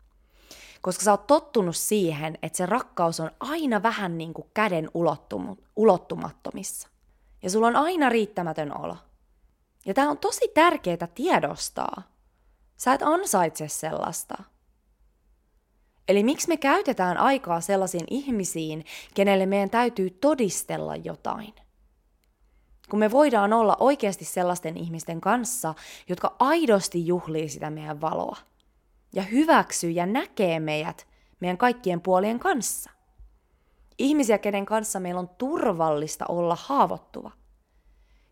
koska 0.84 1.04
sä 1.04 1.10
oot 1.10 1.26
tottunut 1.26 1.76
siihen, 1.76 2.38
että 2.42 2.56
se 2.56 2.66
rakkaus 2.66 3.20
on 3.20 3.30
aina 3.40 3.82
vähän 3.82 4.18
niin 4.18 4.34
kuin 4.34 4.50
käden 4.54 4.90
ulottumattomissa. 5.76 6.88
Ja 7.42 7.50
sulla 7.50 7.66
on 7.66 7.76
aina 7.76 8.08
riittämätön 8.08 8.80
olo. 8.80 8.96
Ja 9.86 9.94
tämä 9.94 10.10
on 10.10 10.18
tosi 10.18 10.48
tärkeää 10.54 11.08
tiedostaa. 11.14 12.02
Sä 12.76 12.92
et 12.92 13.02
ansaitse 13.02 13.68
sellaista. 13.68 14.42
Eli 16.08 16.22
miksi 16.22 16.48
me 16.48 16.56
käytetään 16.56 17.16
aikaa 17.16 17.60
sellaisiin 17.60 18.06
ihmisiin, 18.10 18.84
kenelle 19.14 19.46
meidän 19.46 19.70
täytyy 19.70 20.10
todistella 20.10 20.96
jotain? 20.96 21.54
Kun 22.90 22.98
me 22.98 23.10
voidaan 23.10 23.52
olla 23.52 23.76
oikeasti 23.80 24.24
sellaisten 24.24 24.76
ihmisten 24.76 25.20
kanssa, 25.20 25.74
jotka 26.08 26.36
aidosti 26.38 27.06
juhlii 27.06 27.48
sitä 27.48 27.70
meidän 27.70 28.00
valoa– 28.00 28.36
ja 29.14 29.22
hyväksyy 29.22 29.90
ja 29.90 30.06
näkee 30.06 30.60
meidät 30.60 31.06
meidän 31.40 31.58
kaikkien 31.58 32.00
puolien 32.00 32.38
kanssa. 32.38 32.90
Ihmisiä, 33.98 34.38
kenen 34.38 34.66
kanssa 34.66 35.00
meillä 35.00 35.20
on 35.20 35.28
turvallista 35.28 36.24
olla 36.28 36.56
haavoittuva 36.60 37.30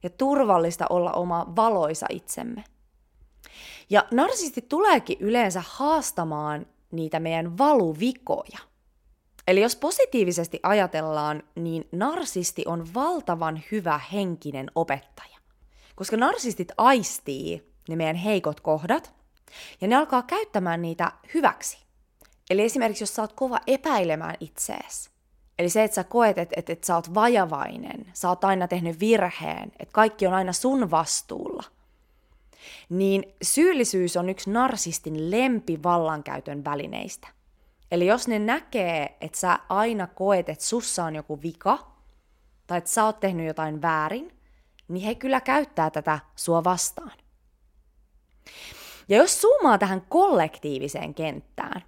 ja 0.03 0.11
turvallista 0.11 0.87
olla 0.91 1.13
oma 1.13 1.53
valoisa 1.57 2.07
itsemme. 2.11 2.65
Ja 3.91 4.05
narsisti 4.11 4.63
tuleekin 4.69 5.17
yleensä 5.21 5.63
haastamaan 5.67 6.67
niitä 6.93 7.21
meidän 7.21 7.59
valuvikoja. 7.59 8.59
Eli 9.49 9.61
jos 9.61 9.77
positiivisesti 9.77 10.61
ajatellaan, 10.63 11.43
niin 11.55 11.89
narsisti 11.93 12.65
on 12.67 12.95
valtavan 12.95 13.63
hyvä 13.73 14.01
henkinen 14.13 14.71
opettaja. 14.75 15.39
Koska 15.95 16.17
narsistit 16.17 16.73
aistii 16.79 17.73
ne 17.89 17.97
meidän 17.97 18.17
heikot 18.17 18.61
kohdat 18.61 19.15
ja 19.81 19.89
ne 19.89 19.97
alkaa 19.97 20.23
käyttämään 20.23 20.83
niitä 20.83 21.13
hyväksi. 21.35 21.79
Eli 22.51 22.63
esimerkiksi 22.63 23.03
jos 23.03 23.15
sä 23.15 23.23
oot 23.23 23.33
kova 23.33 23.61
epäilemään 23.67 24.37
itseesi, 24.41 25.11
eli 25.59 25.69
se, 25.69 25.85
että 25.85 25.95
sä 25.95 26.05
koet, 26.05 26.39
että, 26.39 26.55
että, 26.59 26.73
että 26.73 26.87
sä 26.87 26.95
oot 26.95 27.15
vajavainen, 27.15 28.07
sä 28.13 28.29
oot 28.29 28.45
aina 28.45 28.69
tehnyt 28.69 29.01
virheen, 29.01 29.73
että 29.79 29.93
kaikki 29.93 30.27
on 30.27 30.35
aina 30.35 30.53
sun 30.53 30.91
vastuulla, 30.91 31.65
niin 32.89 33.35
syyllisyys 33.43 34.17
on 34.17 34.29
yksi 34.29 34.51
narsistin 34.51 35.31
lempivallankäytön 35.31 36.65
välineistä. 36.65 37.29
Eli 37.91 38.07
jos 38.07 38.29
ne 38.29 38.39
näkee, 38.39 39.17
että 39.21 39.39
sä 39.39 39.59
aina 39.69 40.07
koet, 40.07 40.49
että 40.49 40.65
sussa 40.65 41.05
on 41.05 41.17
joku 41.17 41.43
vika, 41.43 41.93
tai 42.67 42.79
että 42.79 42.91
sä 42.91 43.05
oot 43.05 43.21
tehnyt 43.21 43.47
jotain 43.47 43.83
väärin, 43.83 44.39
niin 44.89 45.07
he 45.07 45.15
kyllä 45.15 45.41
käyttää 45.41 45.91
tätä 45.91 46.19
sua 46.37 46.65
vastaan. 46.65 47.13
Ja 49.09 49.17
jos 49.17 49.41
zoomaa 49.41 49.79
tähän 49.79 50.03
kollektiiviseen 50.09 51.15
kenttään, 51.15 51.83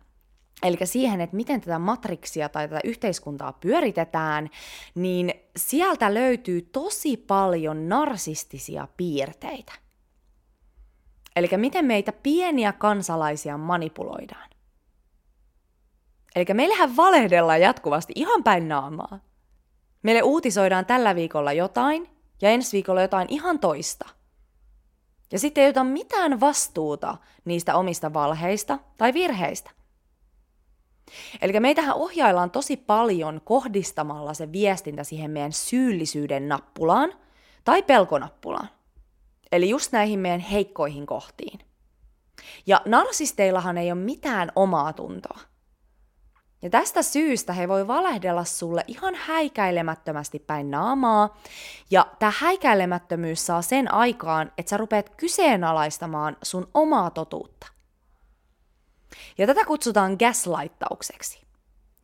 eli 0.62 0.76
siihen, 0.84 1.20
että 1.20 1.36
miten 1.36 1.60
tätä 1.60 1.78
matriksia 1.78 2.48
tai 2.48 2.68
tätä 2.68 2.80
yhteiskuntaa 2.84 3.52
pyöritetään, 3.52 4.50
niin 4.94 5.34
sieltä 5.56 6.14
löytyy 6.14 6.62
tosi 6.62 7.16
paljon 7.16 7.88
narsistisia 7.88 8.88
piirteitä. 8.96 9.72
Eli 11.36 11.48
miten 11.56 11.84
meitä 11.84 12.12
pieniä 12.12 12.72
kansalaisia 12.72 13.58
manipuloidaan. 13.58 14.50
Eli 16.36 16.44
meillähän 16.52 16.96
valehdellaan 16.96 17.60
jatkuvasti 17.60 18.12
ihan 18.16 18.44
päin 18.44 18.68
naamaa. 18.68 19.18
Meille 20.02 20.22
uutisoidaan 20.22 20.86
tällä 20.86 21.14
viikolla 21.14 21.52
jotain 21.52 22.08
ja 22.42 22.50
ensi 22.50 22.72
viikolla 22.72 23.02
jotain 23.02 23.26
ihan 23.30 23.58
toista– 23.58 24.08
ja 25.32 25.38
sitten 25.38 25.64
ei 25.64 25.70
ota 25.70 25.84
mitään 25.84 26.40
vastuuta 26.40 27.16
niistä 27.44 27.76
omista 27.76 28.12
valheista 28.12 28.78
tai 28.96 29.14
virheistä. 29.14 29.70
Eli 31.40 31.60
meitähän 31.60 31.96
ohjaillaan 31.96 32.50
tosi 32.50 32.76
paljon 32.76 33.40
kohdistamalla 33.44 34.34
se 34.34 34.52
viestintä 34.52 35.04
siihen 35.04 35.30
meidän 35.30 35.52
syyllisyyden 35.52 36.48
nappulaan 36.48 37.12
tai 37.64 37.82
pelkonappulaan. 37.82 38.68
Eli 39.52 39.68
just 39.68 39.92
näihin 39.92 40.18
meidän 40.18 40.40
heikkoihin 40.40 41.06
kohtiin. 41.06 41.58
Ja 42.66 42.82
narsisteillahan 42.84 43.78
ei 43.78 43.92
ole 43.92 44.00
mitään 44.00 44.52
omaa 44.56 44.92
tuntoa. 44.92 45.40
Ja 46.64 46.70
tästä 46.70 47.02
syystä 47.02 47.52
he 47.52 47.68
voi 47.68 47.86
valehdella 47.86 48.44
sulle 48.44 48.84
ihan 48.86 49.14
häikäilemättömästi 49.14 50.38
päin 50.38 50.70
naamaa, 50.70 51.38
ja 51.90 52.06
tämä 52.18 52.32
häikäilemättömyys 52.38 53.46
saa 53.46 53.62
sen 53.62 53.94
aikaan, 53.94 54.52
että 54.58 54.70
sä 54.70 54.76
rupeat 54.76 55.10
kyseenalaistamaan 55.16 56.36
sun 56.42 56.70
omaa 56.74 57.10
totuutta. 57.10 57.66
Ja 59.38 59.46
tätä 59.46 59.64
kutsutaan 59.64 60.16
gaslightaukseksi. 60.18 61.42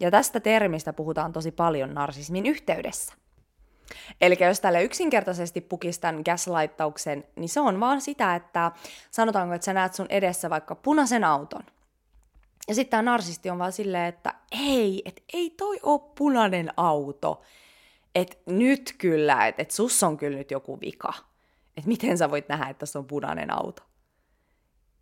Ja 0.00 0.10
tästä 0.10 0.40
termistä 0.40 0.92
puhutaan 0.92 1.32
tosi 1.32 1.50
paljon 1.50 1.94
narsismin 1.94 2.46
yhteydessä. 2.46 3.14
Eli 4.20 4.36
jos 4.40 4.60
tälle 4.60 4.84
yksinkertaisesti 4.84 5.60
pukistan 5.60 6.22
gaslightauksen, 6.24 7.24
niin 7.36 7.48
se 7.48 7.60
on 7.60 7.80
vaan 7.80 8.00
sitä, 8.00 8.34
että 8.34 8.72
sanotaanko, 9.10 9.54
että 9.54 9.64
sä 9.64 9.72
näet 9.72 9.94
sun 9.94 10.06
edessä 10.08 10.50
vaikka 10.50 10.74
punaisen 10.74 11.24
auton. 11.24 11.62
Ja 12.68 12.74
sitten 12.74 12.90
tämä 12.90 13.02
narsisti 13.02 13.50
on 13.50 13.58
vaan 13.58 13.72
silleen, 13.72 14.06
että 14.06 14.34
ei, 14.52 15.02
et 15.04 15.22
ei 15.32 15.50
toi 15.50 15.80
oo 15.82 15.98
punainen 15.98 16.72
auto. 16.76 17.42
Että 18.14 18.36
nyt 18.46 18.94
kyllä, 18.98 19.46
että 19.46 19.62
et 19.62 19.70
sus 19.70 20.02
on 20.02 20.16
kyllä 20.16 20.38
nyt 20.38 20.50
joku 20.50 20.80
vika. 20.80 21.12
Että 21.76 21.88
miten 21.88 22.18
sä 22.18 22.30
voit 22.30 22.48
nähdä, 22.48 22.68
että 22.68 22.86
se 22.86 22.98
on 22.98 23.06
punainen 23.06 23.54
auto. 23.54 23.82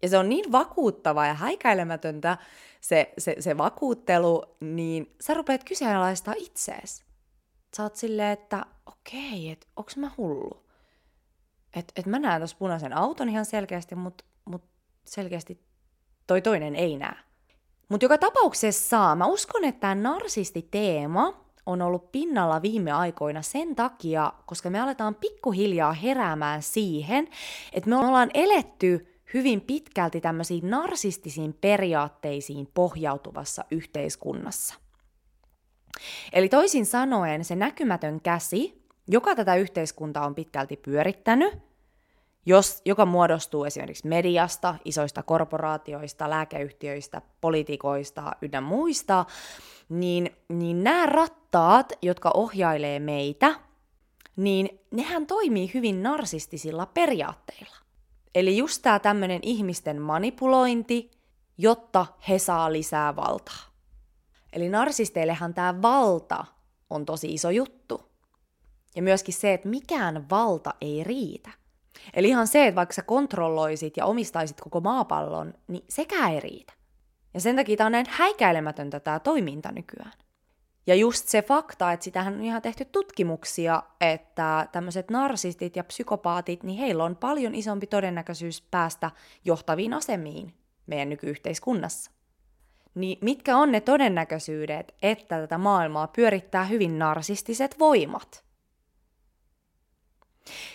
Ja 0.03 0.09
se 0.09 0.19
on 0.19 0.29
niin 0.29 0.53
vakuuttava 0.53 1.27
ja 1.27 1.35
häikäilemätöntä 1.35 2.39
se, 2.81 3.13
se, 3.19 3.37
se 3.41 3.59
vakuuttelu, 3.59 4.57
niin 4.61 5.15
sä 5.21 5.35
rupeat 5.35 5.65
kyseenalaistaa 5.65 6.35
itseesi. 6.37 7.05
Sä 7.77 7.83
oot 7.83 7.97
silleen, 7.97 8.31
että 8.31 8.67
okei, 8.87 9.51
että 9.51 9.67
onks 9.77 9.97
mä 9.97 10.11
hullu? 10.17 10.67
Että 11.77 11.93
et 11.97 12.07
mä 12.07 12.19
näen 12.19 12.41
tuossa 12.41 12.57
punaisen 12.59 12.93
auton 12.93 13.29
ihan 13.29 13.45
selkeästi, 13.45 13.95
mutta 13.95 14.25
mut 14.45 14.65
selkeästi 15.05 15.63
toi 16.27 16.43
toinen 16.43 16.77
ei 16.77 16.97
näe. 16.97 17.28
Mutta 17.89 18.05
joka 18.05 18.19
tapauksessa 18.19 19.15
mä 19.15 19.27
uskon, 19.27 19.65
että 19.65 19.81
tämä 19.81 19.95
narsistiteema 19.95 21.49
on 21.67 21.83
ollut 21.83 22.13
pinnalla 22.13 22.63
viime 22.63 22.93
aikoina 22.93 23.43
sen 23.43 23.77
takia, 23.77 24.33
koska 24.47 24.71
me 24.71 24.81
aletaan 24.81 25.15
pikkuhiljaa 25.15 25.93
heräämään 25.93 26.63
siihen, 26.63 27.29
että 27.73 27.91
me 27.91 27.97
ollaan 27.97 28.31
eletty 28.35 29.21
hyvin 29.35 29.61
pitkälti 29.61 30.21
tämmöisiin 30.21 30.71
narsistisiin 30.71 31.55
periaatteisiin 31.61 32.69
pohjautuvassa 32.75 33.65
yhteiskunnassa. 33.71 34.75
Eli 36.33 36.49
toisin 36.49 36.87
sanoen 36.87 37.45
se 37.45 37.57
näkymätön 37.57 38.21
käsi, 38.21 38.85
joka 39.09 39.35
tätä 39.35 39.55
yhteiskuntaa 39.55 40.27
on 40.27 40.35
pitkälti 40.35 40.77
pyörittänyt, 40.77 41.68
jos, 42.49 42.83
joka 42.85 43.07
muodostuu 43.07 43.65
esimerkiksi 43.65 44.09
mediasta, 44.09 44.75
isoista 44.85 45.23
korporaatioista, 45.23 46.31
lääkeyhtiöistä, 46.31 47.23
politikoista 47.41 48.33
ynnä 48.43 48.61
muista, 48.61 49.25
niin, 49.89 50.31
niin 50.49 50.85
nämä 50.85 51.07
rattaat, 51.07 51.93
jotka 52.03 52.31
ohjailee 52.35 53.01
meitä, 53.01 53.55
niin 54.37 54.81
nehän 54.91 55.27
toimii 55.27 55.71
hyvin 55.75 56.03
narsistisilla 56.03 56.87
periaatteilla. 56.87 57.77
Eli 58.35 58.57
just 58.57 58.83
tämä 58.83 58.99
tämmöinen 58.99 59.41
ihmisten 59.43 60.03
manipulointi, 60.03 61.11
jotta 61.59 62.07
he 62.29 62.39
saa 62.39 62.73
lisää 62.73 63.17
valtaa. 63.17 63.63
Eli 64.53 64.69
narsisteillehan 64.69 65.55
tämä 65.55 65.83
valta 65.83 66.45
on 66.91 67.07
tosi 67.07 67.35
iso 67.35 67.51
juttu. 67.51 68.03
Ja 68.97 69.03
myöskin 69.03 69.35
se, 69.35 69.53
että 69.53 69.69
mikään 69.69 70.31
valta 70.31 70.75
ei 70.81 71.05
riitä. 71.05 71.58
Eli 72.15 72.29
ihan 72.29 72.47
se, 72.47 72.67
että 72.67 72.77
vaikka 72.77 72.93
sä 72.93 73.03
kontrolloisit 73.03 73.97
ja 73.97 74.07
omistaisit 74.07 74.61
koko 74.61 74.81
maapallon, 74.81 75.55
niin 75.69 75.85
sekään 75.89 76.33
ei 76.33 76.41
riitä. 76.41 76.73
Ja 77.35 77.41
sen 77.41 77.57
takia 77.57 77.77
tämä 77.77 77.87
on 77.87 77.93
näin 77.93 78.07
häikäilemätöntä 78.11 79.01
tämä 79.01 79.21
toiminta 79.21 79.73
nykyään. 79.73 80.13
Ja 80.87 80.95
just 80.95 81.29
se 81.29 81.43
fakta, 81.43 81.93
että 81.93 82.05
sitähän 82.05 82.35
on 82.35 82.43
ihan 82.43 82.63
tehty 82.63 82.85
tutkimuksia, 82.85 83.83
että 84.01 84.69
tämmöiset 84.73 85.11
narsistit 85.11 85.77
ja 85.77 85.85
psykopaatit, 85.85 86.63
niin 86.63 86.79
heillä 86.79 87.05
on 87.05 87.17
paljon 87.17 87.55
isompi 87.55 87.87
todennäköisyys 87.87 88.63
päästä 88.71 89.11
johtaviin 89.45 89.95
asemiin 89.95 90.55
meidän 90.87 91.09
nykyyhteiskunnassa. 91.09 92.11
Niin 92.95 93.19
mitkä 93.21 93.57
on 93.57 93.73
ne 93.73 93.81
todennäköisyydet, 93.81 94.95
että 95.03 95.41
tätä 95.41 95.59
maailmaa 95.59 96.07
pyörittää 96.07 96.65
hyvin 96.65 96.99
narsistiset 96.99 97.79
voimat? 97.79 98.48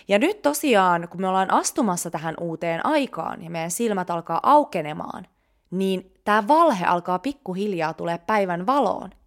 Ja 0.08 0.18
nyt 0.18 0.42
tosiaan, 0.42 1.08
kun 1.08 1.20
me 1.20 1.28
ollaan 1.28 1.50
astumassa 1.50 2.10
tähän 2.10 2.34
uuteen 2.40 2.86
aikaan 2.86 3.42
ja 3.42 3.50
meidän 3.50 3.70
silmät 3.70 4.10
alkaa 4.10 4.40
aukenemaan, 4.42 5.26
niin 5.70 6.12
tämä 6.24 6.48
valhe 6.48 6.84
alkaa 6.84 7.18
pikkuhiljaa 7.18 7.94
tulee 7.94 8.18
päivän 8.18 8.66
valoon– 8.66 9.10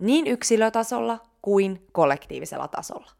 niin 0.00 0.26
yksilötasolla 0.26 1.18
kuin 1.42 1.86
kollektiivisella 1.92 2.68
tasolla. 2.68 3.10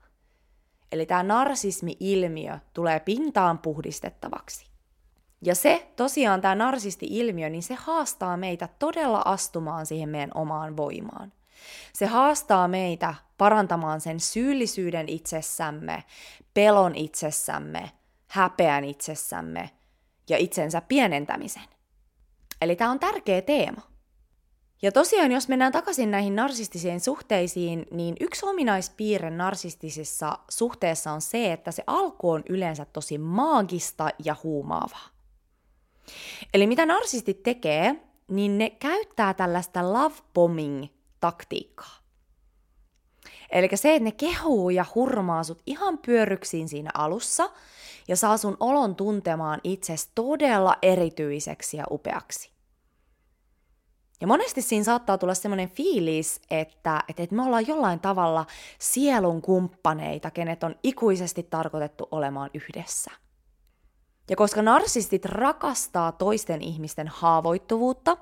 Eli 0.93 1.07
tämä 1.07 1.23
narsismi-ilmiö 1.23 2.59
tulee 2.75 3.01
pintaan 3.01 3.59
puhdistettavaksi. 3.59 4.71
Ja 5.43 5.55
se, 5.55 5.93
tosiaan 5.97 6.41
tämä 6.41 6.55
narsisti-ilmiö, 6.55 7.51
niin 7.51 7.63
se 7.63 7.75
haastaa 7.75 8.37
meitä 8.37 8.69
todella 8.79 9.23
astumaan 9.25 9.87
siihen 9.87 10.09
meidän 10.09 10.31
omaan 10.35 10.77
voimaan. 10.77 11.33
Se 11.93 12.07
haastaa 12.07 12.69
meitä 12.69 13.15
parantamaan 13.39 14.01
sen 14.01 14.21
syyllisyyden 14.21 15.09
itsessämme, 15.09 16.05
pelon 16.55 16.95
itsessämme, 16.95 17.91
häpeän 18.27 18.85
itsessämme 18.85 19.71
ja 20.29 20.37
itsensä 20.37 20.81
pienentämisen. 20.81 21.69
Eli 22.63 22.77
tämä 22.77 22.91
on 22.91 22.99
tärkeä 23.01 23.43
teema. 23.43 23.91
Ja 24.83 24.93
tosiaan, 24.93 25.33
jos 25.33 25.49
mennään 25.49 25.73
takaisin 25.73 26.11
näihin 26.11 26.37
narsistisiin 26.37 27.01
suhteisiin, 27.01 27.87
niin 27.91 28.17
yksi 28.21 28.47
ominaispiirre 28.47 29.31
narsistisessa 29.31 30.39
suhteessa 30.49 31.13
on 31.13 31.21
se, 31.21 31.53
että 31.53 31.71
se 31.71 31.85
alku 31.87 32.31
on 32.31 32.43
yleensä 32.49 32.85
tosi 32.85 33.19
maagista 33.19 34.09
ja 34.25 34.37
huumaavaa. 34.45 35.09
Eli 36.55 36.67
mitä 36.67 36.87
narsistit 36.87 37.43
tekee, 37.43 37.97
niin 38.29 38.59
ne 38.59 38.71
käyttää 38.71 39.35
tällaista 39.35 39.93
love 39.93 40.15
bombing-taktiikkaa. 41.21 42.01
Eli 43.51 43.69
se, 43.75 43.95
että 43.95 44.05
ne 44.05 44.13
kehuu 44.13 44.71
ja 44.71 44.85
hurmaa 44.95 45.45
sut 45.45 45.63
ihan 45.67 45.99
pyörryksiin 45.99 46.69
siinä 46.69 46.91
alussa 46.95 47.51
ja 48.09 48.17
saa 48.17 48.37
sun 48.37 48.57
olon 48.61 48.97
tuntemaan 48.97 49.61
itses 49.65 50.11
todella 50.15 50.77
erityiseksi 50.83 51.77
ja 51.77 51.85
upeaksi. 51.91 52.51
Ja 54.21 54.27
monesti 54.27 54.63
siinä 54.63 54.85
saattaa 54.85 55.19
tulla 55.19 55.35
semmoinen 55.35 55.71
fiilis, 55.71 56.41
että, 56.51 57.05
että, 57.09 57.23
että 57.23 57.37
me 57.37 57.43
ollaan 57.43 57.67
jollain 57.67 58.01
tavalla 58.01 58.47
sielun 58.79 59.43
kumppaneita, 59.43 60.31
kenet 60.31 60.65
on 60.65 60.75
ikuisesti 60.83 61.43
tarkoitettu 61.43 62.09
olemaan 62.11 62.51
yhdessä. 62.55 63.11
Ja 64.31 64.37
koska 64.37 64.63
narsistit 64.63 65.25
rakastaa 65.25 66.13
toisten 66.13 66.63
ihmisten 66.63 67.09
haavoittuvuutta, 67.09 68.17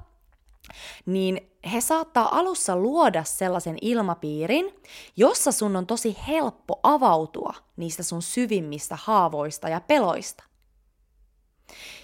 niin 1.06 1.52
he 1.72 1.80
saattaa 1.80 2.38
alussa 2.38 2.76
luoda 2.76 3.24
sellaisen 3.24 3.76
ilmapiirin, 3.80 4.74
jossa 5.16 5.52
sun 5.52 5.76
on 5.76 5.86
tosi 5.86 6.16
helppo 6.28 6.80
avautua 6.82 7.54
niistä 7.76 8.02
sun 8.02 8.22
syvimmistä 8.22 8.98
haavoista 9.02 9.68
ja 9.68 9.80
peloista. 9.80 10.44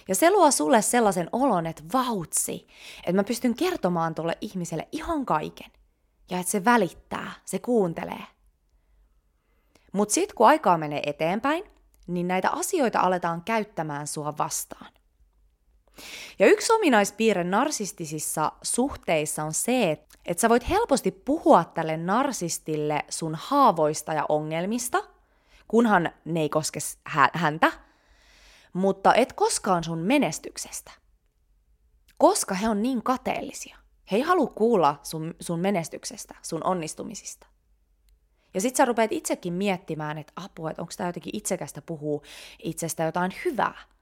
Ja 0.07 0.15
se 0.15 0.31
luo 0.31 0.51
sulle 0.51 0.81
sellaisen 0.81 1.29
olon, 1.31 1.65
että 1.65 1.83
vautsi, 1.93 2.67
että 2.97 3.13
mä 3.13 3.23
pystyn 3.23 3.55
kertomaan 3.55 4.15
tuolle 4.15 4.37
ihmiselle 4.41 4.87
ihan 4.91 5.25
kaiken. 5.25 5.71
Ja 6.29 6.39
että 6.39 6.51
se 6.51 6.65
välittää, 6.65 7.31
se 7.45 7.59
kuuntelee. 7.59 8.23
Mutta 9.91 10.13
sitten 10.13 10.35
kun 10.35 10.47
aikaa 10.47 10.77
menee 10.77 11.01
eteenpäin, 11.05 11.63
niin 12.07 12.27
näitä 12.27 12.49
asioita 12.49 12.99
aletaan 12.99 13.41
käyttämään 13.41 14.07
sua 14.07 14.37
vastaan. 14.37 14.94
Ja 16.39 16.47
yksi 16.47 16.73
ominaispiirre 16.73 17.43
narsistisissa 17.43 18.51
suhteissa 18.61 19.43
on 19.43 19.53
se, 19.53 19.91
että 20.25 20.41
sä 20.41 20.49
voit 20.49 20.69
helposti 20.69 21.11
puhua 21.11 21.63
tälle 21.63 21.97
narsistille 21.97 23.05
sun 23.09 23.35
haavoista 23.35 24.13
ja 24.13 24.25
ongelmista, 24.29 25.03
kunhan 25.67 26.09
ne 26.25 26.41
ei 26.41 26.49
koske 26.49 26.79
häntä, 27.33 27.71
mutta 28.73 29.13
et 29.13 29.33
koskaan 29.33 29.83
sun 29.83 29.99
menestyksestä. 29.99 30.91
Koska 32.17 32.55
he 32.55 32.69
on 32.69 32.81
niin 32.81 33.03
kateellisia. 33.03 33.77
He 34.11 34.17
ei 34.17 34.23
halua 34.23 34.47
kuulla 34.47 34.99
sun, 35.03 35.35
sun 35.39 35.59
menestyksestä, 35.59 36.35
sun 36.41 36.63
onnistumisista. 36.63 37.47
Ja 38.53 38.61
sit 38.61 38.75
sä 38.75 38.85
rupeat 38.85 39.11
itsekin 39.11 39.53
miettimään, 39.53 40.17
että 40.17 40.33
apua, 40.35 40.69
että 40.69 40.81
onko 40.81 40.93
tämä 40.97 41.09
jotenkin 41.09 41.35
itsekästä 41.35 41.81
puhua 41.81 42.21
itsestä 42.63 43.03
jotain 43.03 43.33
hyvää. 43.45 43.94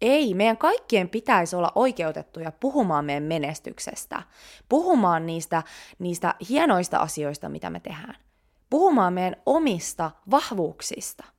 Ei, 0.00 0.34
meidän 0.34 0.58
kaikkien 0.58 1.08
pitäisi 1.08 1.56
olla 1.56 1.72
oikeutettuja 1.74 2.52
puhumaan 2.52 3.04
meidän 3.04 3.22
menestyksestä, 3.22 4.22
puhumaan 4.68 5.26
niistä, 5.26 5.62
niistä 5.98 6.34
hienoista 6.48 6.98
asioista, 6.98 7.48
mitä 7.48 7.70
me 7.70 7.80
tehdään, 7.80 8.14
puhumaan 8.70 9.12
meidän 9.12 9.36
omista 9.46 10.10
vahvuuksista– 10.30 11.24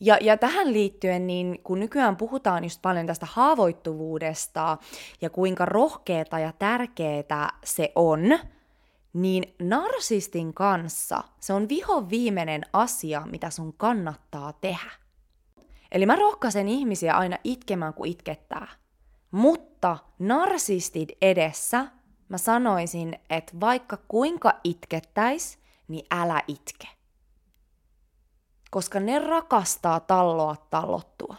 Ja, 0.00 0.18
ja 0.20 0.36
tähän 0.36 0.72
liittyen, 0.72 1.26
niin 1.26 1.60
kun 1.62 1.80
nykyään 1.80 2.16
puhutaan 2.16 2.64
just 2.64 2.82
paljon 2.82 3.06
tästä 3.06 3.26
haavoittuvuudesta 3.30 4.78
ja 5.20 5.30
kuinka 5.30 5.64
rohkeeta 5.64 6.38
ja 6.38 6.52
tärkeää 6.52 7.58
se 7.64 7.92
on, 7.94 8.38
niin 9.12 9.54
narsistin 9.62 10.54
kanssa 10.54 11.24
se 11.40 11.52
on 11.52 11.68
viho 11.68 12.10
viimeinen 12.10 12.62
asia, 12.72 13.22
mitä 13.30 13.50
sun 13.50 13.72
kannattaa 13.72 14.52
tehdä. 14.52 15.03
Eli 15.94 16.06
mä 16.06 16.16
rohkaisen 16.16 16.68
ihmisiä 16.68 17.16
aina 17.16 17.38
itkemään, 17.44 17.94
kun 17.94 18.06
itkettää. 18.06 18.68
Mutta 19.30 19.98
narsistit 20.18 21.08
edessä 21.22 21.86
mä 22.28 22.38
sanoisin, 22.38 23.18
että 23.30 23.52
vaikka 23.60 23.96
kuinka 24.08 24.60
itkettäis, 24.64 25.58
niin 25.88 26.06
älä 26.10 26.42
itke. 26.48 26.88
Koska 28.70 29.00
ne 29.00 29.18
rakastaa 29.18 30.00
talloa 30.00 30.56
tallottua. 30.70 31.36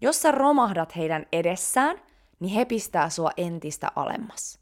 Jos 0.00 0.22
sä 0.22 0.32
romahdat 0.32 0.96
heidän 0.96 1.26
edessään, 1.32 2.02
niin 2.40 2.54
he 2.54 2.64
pistää 2.64 3.10
sua 3.10 3.30
entistä 3.36 3.92
alemmas. 3.96 4.58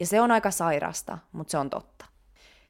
Ja 0.00 0.06
se 0.06 0.20
on 0.20 0.30
aika 0.30 0.50
sairasta, 0.50 1.18
mutta 1.32 1.50
se 1.50 1.58
on 1.58 1.70
totta. 1.70 2.11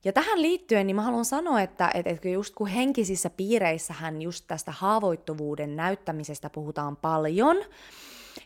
Ja 0.05 0.13
tähän 0.13 0.43
liittyen 0.43 0.87
niin 0.87 0.97
mä 0.97 1.03
haluan 1.03 1.25
sanoa, 1.25 1.61
että, 1.61 1.91
että 1.95 2.29
just 2.29 2.55
kun 2.55 2.67
henkisissä 2.67 3.31
piireissähän 3.31 4.23
just 4.23 4.45
tästä 4.49 4.73
haavoittuvuuden 4.73 5.77
näyttämisestä 5.77 6.51
puhutaan 6.51 6.97
paljon, 6.97 7.57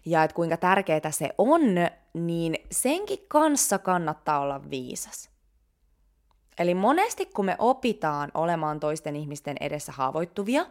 ja 0.04 0.24
että 0.24 0.34
kuinka 0.34 0.56
tärkeää 0.56 1.10
se 1.10 1.30
on, 1.38 1.60
niin 2.14 2.58
senkin 2.70 3.18
kanssa 3.28 3.78
kannattaa 3.78 4.40
olla 4.40 4.70
viisas. 4.70 5.30
Eli 6.58 6.74
monesti 6.74 7.26
kun 7.26 7.44
me 7.44 7.56
opitaan 7.58 8.30
olemaan 8.34 8.80
toisten 8.80 9.16
ihmisten 9.16 9.56
edessä 9.60 9.92
haavoittuvia, 9.92 10.66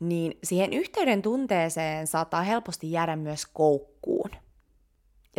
niin 0.00 0.38
siihen 0.44 0.72
yhteyden 0.72 1.22
tunteeseen 1.22 2.06
saattaa 2.06 2.42
helposti 2.42 2.92
jäädä 2.92 3.16
myös 3.16 3.46
koukkuun– 3.46 3.98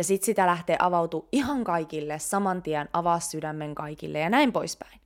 ja 0.00 0.04
sit 0.04 0.22
sitä 0.22 0.46
lähtee 0.46 0.76
avautu 0.78 1.28
ihan 1.32 1.64
kaikille, 1.64 2.18
saman 2.18 2.62
tien 2.62 2.88
avaa 2.92 3.20
sydämen 3.20 3.74
kaikille 3.74 4.18
ja 4.18 4.30
näin 4.30 4.52
poispäin. 4.52 5.00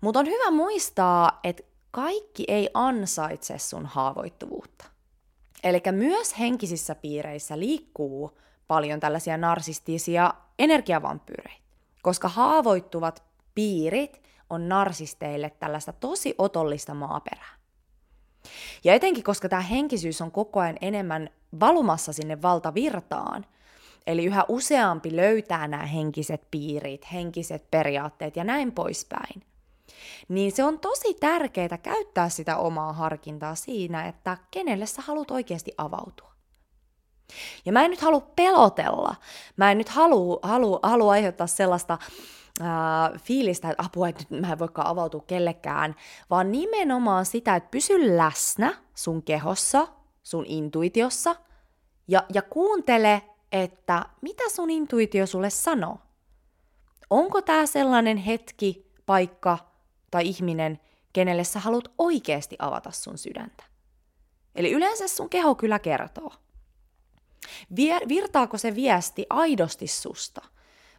Mutta 0.00 0.20
on 0.20 0.26
hyvä 0.26 0.50
muistaa, 0.50 1.40
että 1.44 1.62
kaikki 1.90 2.44
ei 2.48 2.70
ansaitse 2.74 3.58
sun 3.58 3.86
haavoittuvuutta. 3.86 4.84
Eli 5.64 5.82
myös 5.92 6.38
henkisissä 6.38 6.94
piireissä 6.94 7.58
liikkuu 7.58 8.38
paljon 8.66 9.00
tällaisia 9.00 9.36
narsistisia 9.36 10.34
energiavampyyreitä, 10.58 11.62
koska 12.02 12.28
haavoittuvat 12.28 13.22
piirit 13.54 14.22
on 14.50 14.68
narsisteille 14.68 15.50
tällaista 15.50 15.92
tosi 15.92 16.34
otollista 16.38 16.94
maaperää. 16.94 17.54
Ja 18.84 18.94
etenkin, 18.94 19.24
koska 19.24 19.48
tämä 19.48 19.62
henkisyys 19.62 20.20
on 20.20 20.30
koko 20.30 20.60
ajan 20.60 20.78
enemmän 20.80 21.30
valumassa 21.60 22.12
sinne 22.12 22.42
valtavirtaan, 22.42 23.46
Eli 24.06 24.24
yhä 24.24 24.44
useampi 24.48 25.16
löytää 25.16 25.68
nämä 25.68 25.86
henkiset 25.86 26.50
piirit, 26.50 27.12
henkiset 27.12 27.70
periaatteet 27.70 28.36
ja 28.36 28.44
näin 28.44 28.72
poispäin. 28.72 29.42
Niin 30.28 30.52
se 30.52 30.64
on 30.64 30.78
tosi 30.78 31.14
tärkeää 31.14 31.78
käyttää 31.82 32.28
sitä 32.28 32.56
omaa 32.56 32.92
harkintaa 32.92 33.54
siinä, 33.54 34.08
että 34.08 34.38
kenelle 34.50 34.86
sä 34.86 35.02
haluat 35.02 35.30
oikeasti 35.30 35.72
avautua. 35.78 36.34
Ja 37.64 37.72
mä 37.72 37.84
en 37.84 37.90
nyt 37.90 38.00
halua 38.00 38.20
pelotella, 38.36 39.16
mä 39.56 39.70
en 39.70 39.78
nyt 39.78 39.88
halua, 39.88 40.38
halua, 40.42 40.80
halua 40.82 41.12
aiheuttaa 41.12 41.46
sellaista 41.46 41.98
äh, 42.60 42.68
fiilistä, 43.22 43.70
että 43.70 43.82
apua, 43.82 44.08
että 44.08 44.24
nyt 44.30 44.40
mä 44.40 44.52
en 44.52 44.58
voikaan 44.58 44.88
avautua 44.88 45.24
kellekään, 45.26 45.94
vaan 46.30 46.52
nimenomaan 46.52 47.26
sitä, 47.26 47.56
että 47.56 47.70
pysy 47.70 48.16
läsnä 48.16 48.74
sun 48.94 49.22
kehossa, 49.22 49.88
sun 50.22 50.44
intuitiossa, 50.46 51.36
ja, 52.08 52.24
ja 52.34 52.42
kuuntele 52.42 53.22
että 53.54 54.06
mitä 54.20 54.44
sun 54.50 54.70
intuitio 54.70 55.26
sulle 55.26 55.50
sanoo. 55.50 55.98
Onko 57.10 57.42
tämä 57.42 57.66
sellainen 57.66 58.16
hetki, 58.16 58.92
paikka 59.06 59.58
tai 60.10 60.28
ihminen, 60.28 60.80
kenelle 61.12 61.44
sä 61.44 61.60
haluat 61.60 61.88
oikeasti 61.98 62.56
avata 62.58 62.90
sun 62.90 63.18
sydäntä? 63.18 63.64
Eli 64.54 64.72
yleensä 64.72 65.08
sun 65.08 65.30
keho 65.30 65.54
kyllä 65.54 65.78
kertoo. 65.78 66.32
Virtaako 68.08 68.58
se 68.58 68.74
viesti 68.74 69.26
aidosti 69.30 69.86
susta? 69.86 70.42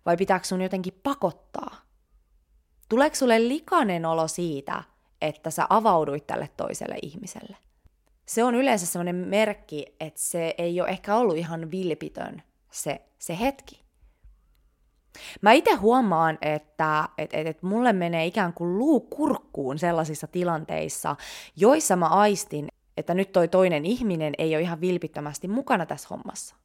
Vai 0.06 0.18
pitääkö 0.18 0.48
sun 0.48 0.62
jotenkin 0.62 1.00
pakottaa? 1.04 1.76
Tuleeko 2.90 3.16
sulle 3.16 3.48
likainen 3.48 4.06
olo 4.06 4.28
siitä, 4.28 4.84
että 5.22 5.52
sä 5.52 5.68
avauduit 5.70 6.28
tälle 6.28 6.50
toiselle 6.58 6.96
ihmiselle? 7.02 7.58
Se 8.26 8.44
on 8.44 8.56
yleensä 8.56 8.86
sellainen 8.86 9.16
merkki, 9.16 9.86
että 10.00 10.20
se 10.20 10.56
ei 10.58 10.82
ole 10.82 10.90
ehkä 10.90 11.16
ollut 11.16 11.38
ihan 11.38 11.72
vilpitön 11.72 12.44
se, 12.72 13.02
se 13.20 13.40
hetki. 13.40 13.86
Mä 15.42 15.52
itse 15.52 15.74
huomaan, 15.74 16.38
että 16.42 17.10
et, 17.18 17.34
et, 17.34 17.48
et 17.48 17.64
mulle 17.64 17.94
menee 17.94 18.26
ikään 18.26 18.54
kuin 18.54 18.78
luu 18.78 19.00
kurkkuun 19.00 19.80
sellaisissa 19.80 20.28
tilanteissa, 20.28 21.16
joissa 21.56 21.96
mä 21.96 22.08
aistin, 22.08 22.68
että 22.98 23.14
nyt 23.14 23.32
toi 23.32 23.48
toinen 23.48 23.86
ihminen 23.86 24.34
ei 24.38 24.56
ole 24.56 24.62
ihan 24.62 24.82
vilpittömästi 24.82 25.48
mukana 25.48 25.86
tässä 25.86 26.08
hommassa. 26.10 26.56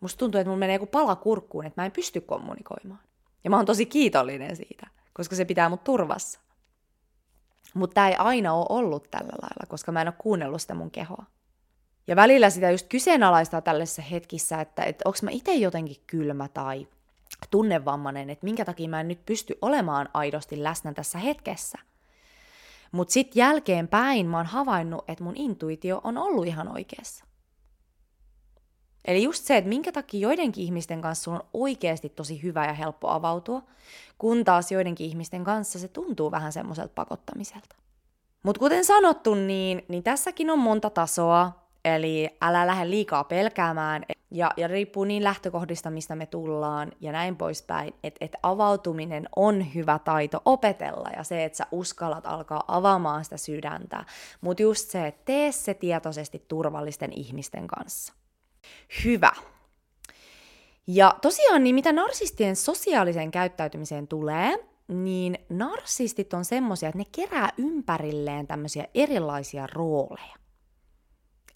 Musta 0.00 0.18
tuntuu, 0.18 0.40
että 0.40 0.48
mulla 0.48 0.58
menee 0.58 0.76
joku 0.76 0.86
pala 0.86 1.16
kurkkuun, 1.16 1.66
että 1.66 1.82
mä 1.82 1.86
en 1.86 1.92
pysty 1.92 2.20
kommunikoimaan. 2.20 3.00
Ja 3.44 3.50
mä 3.50 3.56
oon 3.56 3.66
tosi 3.66 3.86
kiitollinen 3.86 4.56
siitä, 4.56 4.86
koska 5.12 5.36
se 5.36 5.44
pitää 5.44 5.68
mut 5.68 5.84
turvassa. 5.84 6.40
Mutta 7.74 7.94
tämä 7.94 8.08
ei 8.08 8.14
aina 8.14 8.54
ole 8.54 8.66
ollut 8.68 9.10
tällä 9.10 9.32
lailla, 9.42 9.66
koska 9.68 9.92
mä 9.92 10.00
en 10.00 10.08
ole 10.08 10.14
kuunnellut 10.18 10.62
sitä 10.62 10.74
mun 10.74 10.90
kehoa. 10.90 11.24
Ja 12.06 12.16
välillä 12.16 12.50
sitä 12.50 12.70
just 12.70 12.86
kyseenalaistaa 12.88 13.60
tällaisessa 13.60 14.02
hetkissä, 14.02 14.60
että, 14.60 14.82
että 14.82 15.02
onko 15.04 15.18
mä 15.22 15.30
itse 15.30 15.54
jotenkin 15.54 15.96
kylmä 16.06 16.48
tai 16.48 16.86
tunnevammainen, 17.50 18.30
että 18.30 18.44
minkä 18.44 18.64
takia 18.64 18.88
mä 18.88 19.00
en 19.00 19.08
nyt 19.08 19.26
pysty 19.26 19.58
olemaan 19.62 20.08
aidosti 20.14 20.62
läsnä 20.62 20.92
tässä 20.92 21.18
hetkessä. 21.18 21.78
Mutta 22.92 23.12
sitten 23.12 23.40
jälkeenpäin 23.40 24.26
mä 24.26 24.36
oon 24.36 24.46
havainnut, 24.46 25.04
että 25.08 25.24
mun 25.24 25.36
intuitio 25.36 26.00
on 26.04 26.18
ollut 26.18 26.46
ihan 26.46 26.68
oikeassa. 26.68 27.24
Eli 29.04 29.22
just 29.22 29.44
se, 29.44 29.56
että 29.56 29.68
minkä 29.68 29.92
takia 29.92 30.20
joidenkin 30.20 30.64
ihmisten 30.64 31.00
kanssa 31.00 31.30
on 31.30 31.40
oikeasti 31.54 32.08
tosi 32.08 32.42
hyvä 32.42 32.66
ja 32.66 32.72
helppo 32.72 33.08
avautua, 33.08 33.62
kun 34.18 34.44
taas 34.44 34.72
joidenkin 34.72 35.06
ihmisten 35.06 35.44
kanssa 35.44 35.78
se 35.78 35.88
tuntuu 35.88 36.30
vähän 36.30 36.52
semmoiselta 36.52 36.92
pakottamiselta. 36.94 37.76
Mutta 38.42 38.58
kuten 38.58 38.84
sanottu, 38.84 39.34
niin, 39.34 39.84
niin 39.88 40.02
tässäkin 40.02 40.50
on 40.50 40.58
monta 40.58 40.90
tasoa, 40.90 41.52
eli 41.84 42.30
älä 42.40 42.66
lähde 42.66 42.90
liikaa 42.90 43.24
pelkäämään, 43.24 44.04
ja, 44.30 44.50
ja 44.56 44.68
riippuu 44.68 45.04
niin 45.04 45.24
lähtökohdista, 45.24 45.90
mistä 45.90 46.16
me 46.16 46.26
tullaan, 46.26 46.92
ja 47.00 47.12
näin 47.12 47.36
poispäin, 47.36 47.94
että 48.04 48.24
et 48.24 48.32
avautuminen 48.42 49.28
on 49.36 49.74
hyvä 49.74 49.98
taito 49.98 50.42
opetella, 50.44 51.08
ja 51.16 51.24
se, 51.24 51.44
että 51.44 51.56
sä 51.56 51.66
uskallat 51.70 52.26
alkaa 52.26 52.64
avaamaan 52.68 53.24
sitä 53.24 53.36
sydäntä, 53.36 54.04
mutta 54.40 54.62
just 54.62 54.90
se, 54.90 55.06
että 55.06 55.22
tee 55.24 55.52
se 55.52 55.74
tietoisesti 55.74 56.44
turvallisten 56.48 57.12
ihmisten 57.12 57.66
kanssa. 57.66 58.19
Hyvä. 59.04 59.32
Ja 60.86 61.14
tosiaan, 61.22 61.64
niin 61.64 61.74
mitä 61.74 61.92
narsistien 61.92 62.56
sosiaaliseen 62.56 63.30
käyttäytymiseen 63.30 64.08
tulee, 64.08 64.70
niin 64.88 65.38
narsistit 65.48 66.34
on 66.34 66.44
semmoisia, 66.44 66.88
että 66.88 66.98
ne 66.98 67.04
kerää 67.12 67.50
ympärilleen 67.56 68.46
tämmöisiä 68.46 68.84
erilaisia 68.94 69.66
rooleja. 69.66 70.36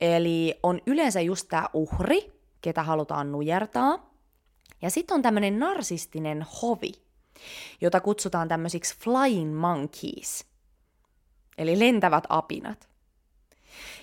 Eli 0.01 0.59
on 0.63 0.81
yleensä 0.87 1.21
just 1.21 1.49
tämä 1.49 1.69
uhri, 1.73 2.33
ketä 2.61 2.83
halutaan 2.83 3.33
nujertaa. 3.33 4.11
Ja 4.83 4.91
sitten 4.91 5.15
on 5.15 5.23
tämmöinen 5.23 5.59
narsistinen 5.59 6.47
hovi, 6.63 6.93
jota 7.81 8.01
kutsutaan 8.01 8.49
tämmöisiksi 8.49 8.97
flying 8.99 9.61
monkeys, 9.61 10.45
eli 11.59 11.79
lentävät 11.79 12.25
apinat. 12.29 12.89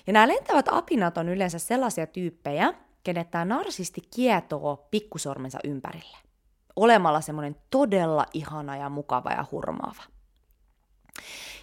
Ja 0.06 0.12
nämä 0.12 0.28
lentävät 0.28 0.66
apinat 0.70 1.18
on 1.18 1.28
yleensä 1.28 1.58
sellaisia 1.58 2.06
tyyppejä, 2.06 2.74
kenet 3.02 3.30
tämä 3.30 3.44
narsisti 3.44 4.00
kietoo 4.14 4.88
pikkusormensa 4.90 5.58
ympärille. 5.64 6.16
Olemalla 6.76 7.20
semmoinen 7.20 7.56
todella 7.70 8.26
ihana 8.32 8.76
ja 8.76 8.88
mukava 8.88 9.30
ja 9.30 9.44
hurmaava. 9.50 10.02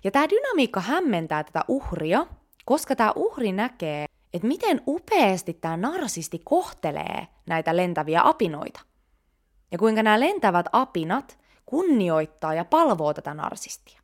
Ja 0.03 0.11
tämä 0.11 0.29
dynamiikka 0.29 0.79
hämmentää 0.79 1.43
tätä 1.43 1.63
uhria, 1.67 2.25
koska 2.65 2.95
tämä 2.95 3.13
uhri 3.15 3.51
näkee, 3.51 4.05
että 4.33 4.47
miten 4.47 4.81
upeasti 4.87 5.53
tämä 5.53 5.77
narsisti 5.77 6.41
kohtelee 6.45 7.27
näitä 7.47 7.77
lentäviä 7.77 8.21
apinoita. 8.23 8.79
Ja 9.71 9.77
kuinka 9.77 10.03
nämä 10.03 10.19
lentävät 10.19 10.65
apinat 10.71 11.39
kunnioittaa 11.65 12.53
ja 12.53 12.65
palvoo 12.65 13.13
tätä 13.13 13.33
narsistia. 13.33 14.01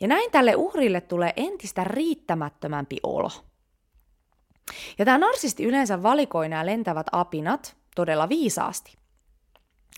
Ja 0.00 0.08
näin 0.08 0.30
tälle 0.30 0.54
uhrille 0.56 1.00
tulee 1.00 1.32
entistä 1.36 1.84
riittämättömämpi 1.84 2.96
olo. 3.02 3.30
Ja 4.98 5.04
tämä 5.04 5.18
narsisti 5.18 5.64
yleensä 5.64 6.02
valikoi 6.02 6.48
nämä 6.48 6.66
lentävät 6.66 7.06
apinat 7.12 7.76
todella 7.94 8.28
viisaasti. 8.28 8.96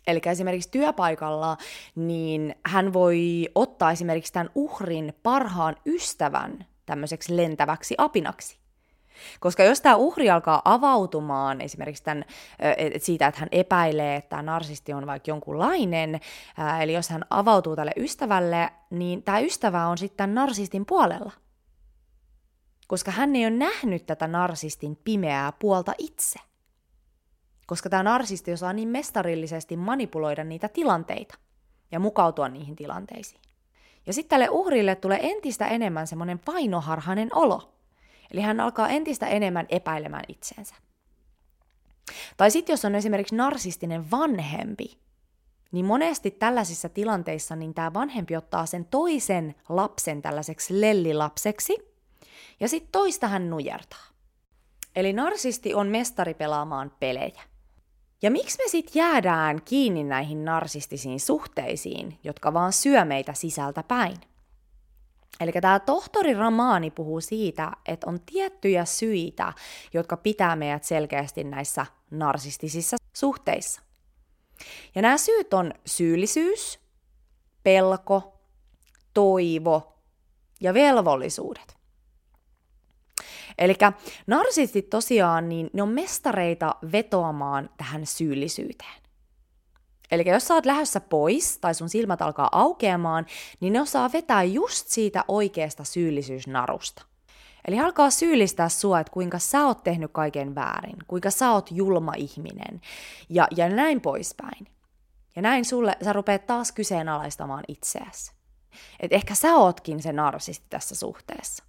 Eli 0.07 0.21
esimerkiksi 0.27 0.71
työpaikalla, 0.71 1.57
niin 1.95 2.55
hän 2.67 2.93
voi 2.93 3.49
ottaa 3.55 3.91
esimerkiksi 3.91 4.33
tämän 4.33 4.51
uhrin 4.55 5.15
parhaan 5.23 5.77
ystävän 5.87 6.67
tämmöiseksi 6.87 7.37
lentäväksi 7.37 7.95
apinaksi. 7.99 8.59
Koska 9.41 9.63
jos 9.63 9.81
tämä 9.81 9.97
uhri 9.97 10.31
alkaa 10.31 10.63
avautumaan 10.65 11.61
esimerkiksi 11.61 12.05
tämän, 12.05 12.25
siitä, 12.99 13.27
että 13.27 13.41
hän 13.41 13.49
epäilee, 13.53 14.17
että 14.17 14.29
tämä 14.29 14.43
narsisti 14.43 14.93
on 14.93 15.07
vaikka 15.07 15.31
jonkunlainen, 15.31 16.21
eli 16.81 16.93
jos 16.93 17.09
hän 17.09 17.25
avautuu 17.31 17.77
tälle 17.77 17.93
ystävälle, 17.97 18.71
niin 18.91 19.23
tämä 19.23 19.39
ystävä 19.39 19.87
on 19.87 19.99
sitten 19.99 20.35
narsistin 20.35 20.87
puolella. 20.87 21.33
Koska 22.87 23.11
hän 23.11 23.37
ei 23.37 23.47
ole 23.47 23.51
nähnyt 23.51 24.07
tätä 24.07 24.27
narsistin 24.27 24.97
pimeää 25.05 25.53
puolta 25.53 25.93
itse. 25.99 26.39
Koska 27.67 27.91
tämä 27.91 28.03
narsisti 28.03 28.53
osaa 28.53 28.73
niin 28.73 28.89
mestarillisesti 28.89 29.77
manipuloida 29.77 30.45
niitä 30.45 30.69
tilanteita 30.69 31.35
ja 31.93 32.01
mukautua 32.01 32.49
niihin 32.49 32.77
tilanteisiin. 32.77 33.41
Ja 34.07 34.13
sitten 34.13 34.31
tälle 34.31 34.49
uhrille 34.51 34.95
tulee 34.95 35.19
entistä 35.23 35.67
enemmän 35.67 36.07
semmoinen 36.07 36.39
painoharhainen 36.39 37.29
olo– 37.33 37.73
Eli 38.31 38.41
hän 38.41 38.61
alkaa 38.61 38.89
entistä 38.89 39.27
enemmän 39.27 39.67
epäilemään 39.69 40.25
itseensä. 40.29 40.75
Tai 42.37 42.51
sitten 42.51 42.73
jos 42.73 42.85
on 42.85 42.95
esimerkiksi 42.95 43.37
narsistinen 43.37 44.11
vanhempi, 44.11 44.99
niin 45.73 45.85
monesti 45.85 46.31
tällaisissa 46.31 46.89
tilanteissa 46.89 47.57
niin 47.57 47.75
tämä 47.75 47.95
vanhempi 47.95 48.37
ottaa 48.37 48.67
sen 48.67 48.85
toisen 48.85 49.55
lapsen 49.69 50.23
tällaiseksi 50.23 50.81
lellilapseksi, 50.81 51.96
ja 52.61 52.69
sitten 52.69 52.93
toista 52.93 53.29
hän 53.29 53.51
nujertaa. 53.51 54.07
Eli 54.97 55.13
narsisti 55.13 55.75
on 55.75 55.89
mestari 55.89 56.35
pelaamaan 56.35 56.93
pelejä. 57.01 57.43
Ja 58.23 58.31
miksi 58.31 58.59
me 58.65 58.69
sitten 58.69 59.01
jäädään 59.01 59.63
kiinni 59.63 60.05
näihin 60.05 60.45
narsistisiin 60.45 61.21
suhteisiin, 61.21 62.19
jotka 62.25 62.53
vaan 62.53 62.73
syö 62.73 63.05
meitä 63.05 63.33
sisältä 63.33 63.83
päin? 63.83 64.17
Eli 65.41 65.53
tämä 65.53 65.81
tohtori 65.81 66.35
Ramaani 66.35 66.91
puhuu 66.91 67.21
siitä, 67.21 67.73
että 67.87 68.07
on 68.11 68.21
tiettyjä 68.33 68.85
syitä, 68.85 69.53
jotka 69.95 70.17
pitää 70.17 70.57
meidät 70.57 70.85
selkeästi 70.85 71.45
näissä 71.45 71.87
narsistisissa 72.11 72.97
suhteissa. 73.13 73.81
Ja 74.95 75.03
nämä 75.03 75.19
syyt 75.19 75.55
on 75.55 75.73
syyllisyys, 75.87 76.79
pelko, 77.63 78.41
toivo 79.15 80.03
ja 80.61 80.75
velvollisuudet. 80.75 81.76
Eli 83.59 83.75
narsistit 84.27 84.91
tosiaan, 84.91 85.49
niin 85.49 85.71
ne 85.73 85.83
on 85.83 85.89
mestareita 85.89 86.75
vetoamaan 86.93 87.71
tähän 87.77 88.07
syyllisyyteen. 88.07 89.03
Eli 90.11 90.29
jos 90.29 90.49
sä 90.49 90.55
oot 90.55 90.67
lähdössä 90.67 91.01
pois 91.01 91.59
tai 91.59 91.75
sun 91.75 91.89
silmät 91.89 92.23
alkaa 92.23 92.49
aukeamaan, 92.53 93.27
niin 93.61 93.73
ne 93.73 93.81
osaa 93.81 94.13
vetää 94.13 94.43
just 94.43 94.89
siitä 94.89 95.25
oikeasta 95.29 95.85
syyllisyysnarusta. 95.85 97.03
Eli 97.69 97.81
alkaa 97.81 98.11
syyllistää 98.11 98.69
sua, 98.69 99.01
että 99.01 99.13
kuinka 99.13 99.39
sä 99.39 99.67
oot 99.67 99.85
tehnyt 99.85 100.11
kaiken 100.13 100.55
väärin, 100.55 100.97
kuinka 101.07 101.31
sä 101.31 101.51
oot 101.51 101.71
julma 101.71 102.13
ihminen 102.17 102.81
ja, 103.29 103.49
ja 103.57 103.69
näin 103.69 104.01
poispäin. 104.01 104.67
Ja 105.37 105.43
näin 105.43 105.65
sulle 105.65 105.97
sä 106.05 106.13
rupeat 106.13 106.47
taas 106.47 106.73
kyseenalaistamaan 106.73 107.65
itseäsi. 107.69 108.33
Että 109.01 109.17
ehkä 109.17 109.35
sä 109.35 109.57
ootkin 109.57 110.03
se 110.03 110.13
narsisti 110.13 110.67
tässä 110.71 110.95
suhteessa. 110.95 111.65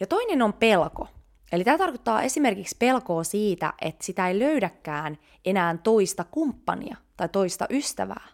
Ja 0.00 0.06
toinen 0.06 0.42
on 0.42 0.52
pelko. 0.52 1.08
Eli 1.52 1.64
tämä 1.64 1.78
tarkoittaa 1.78 2.22
esimerkiksi 2.22 2.76
pelkoa 2.78 3.24
siitä, 3.24 3.72
että 3.80 4.04
sitä 4.04 4.28
ei 4.28 4.38
löydäkään 4.38 5.18
enää 5.44 5.76
toista 5.82 6.24
kumppania 6.24 6.96
tai 7.16 7.28
toista 7.28 7.66
ystävää. 7.70 8.28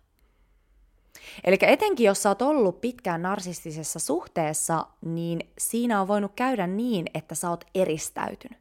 Eli 1.45 1.59
etenkin 1.61 2.07
jos 2.07 2.23
sä 2.23 2.29
oot 2.29 2.43
ollut 2.43 2.81
pitkään 2.81 3.23
narsistisessa 3.23 3.99
suhteessa, 3.99 4.87
niin 5.05 5.41
siinä 5.59 6.01
on 6.01 6.09
voinut 6.09 6.33
käydä 6.37 6.67
niin, 6.67 7.07
että 7.15 7.35
sä 7.35 7.51
oot 7.51 7.65
eristäytynyt. 7.75 8.59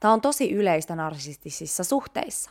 Tämä 0.00 0.12
on 0.12 0.20
tosi 0.20 0.52
yleistä 0.52 0.96
narsistisissa 0.96 1.84
suhteissa. 1.84 2.50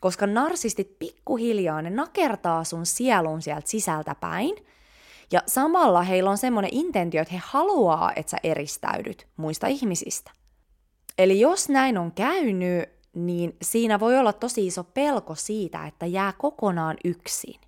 Koska 0.00 0.26
narsistit 0.26 0.98
pikkuhiljaa 0.98 1.82
ne 1.82 1.90
nakertaa 1.90 2.64
sun 2.64 2.86
sielun 2.86 3.42
sieltä 3.42 3.68
sisältä 3.68 4.14
päin– 4.14 4.56
ja 5.32 5.42
samalla 5.46 6.02
heillä 6.02 6.30
on 6.30 6.38
semmoinen 6.38 6.74
intentio, 6.74 7.22
että 7.22 7.34
he 7.34 7.40
haluaa, 7.44 8.12
että 8.16 8.30
sä 8.30 8.36
eristäydyt 8.42 9.28
muista 9.36 9.66
ihmisistä. 9.66 10.30
Eli 11.18 11.40
jos 11.40 11.68
näin 11.68 11.98
on 11.98 12.12
käynyt, 12.12 12.88
niin 13.14 13.56
siinä 13.62 14.00
voi 14.00 14.18
olla 14.18 14.32
tosi 14.32 14.66
iso 14.66 14.84
pelko 14.84 15.34
siitä, 15.34 15.86
että 15.86 16.06
jää 16.06 16.32
kokonaan 16.38 16.96
yksin. 17.04 17.60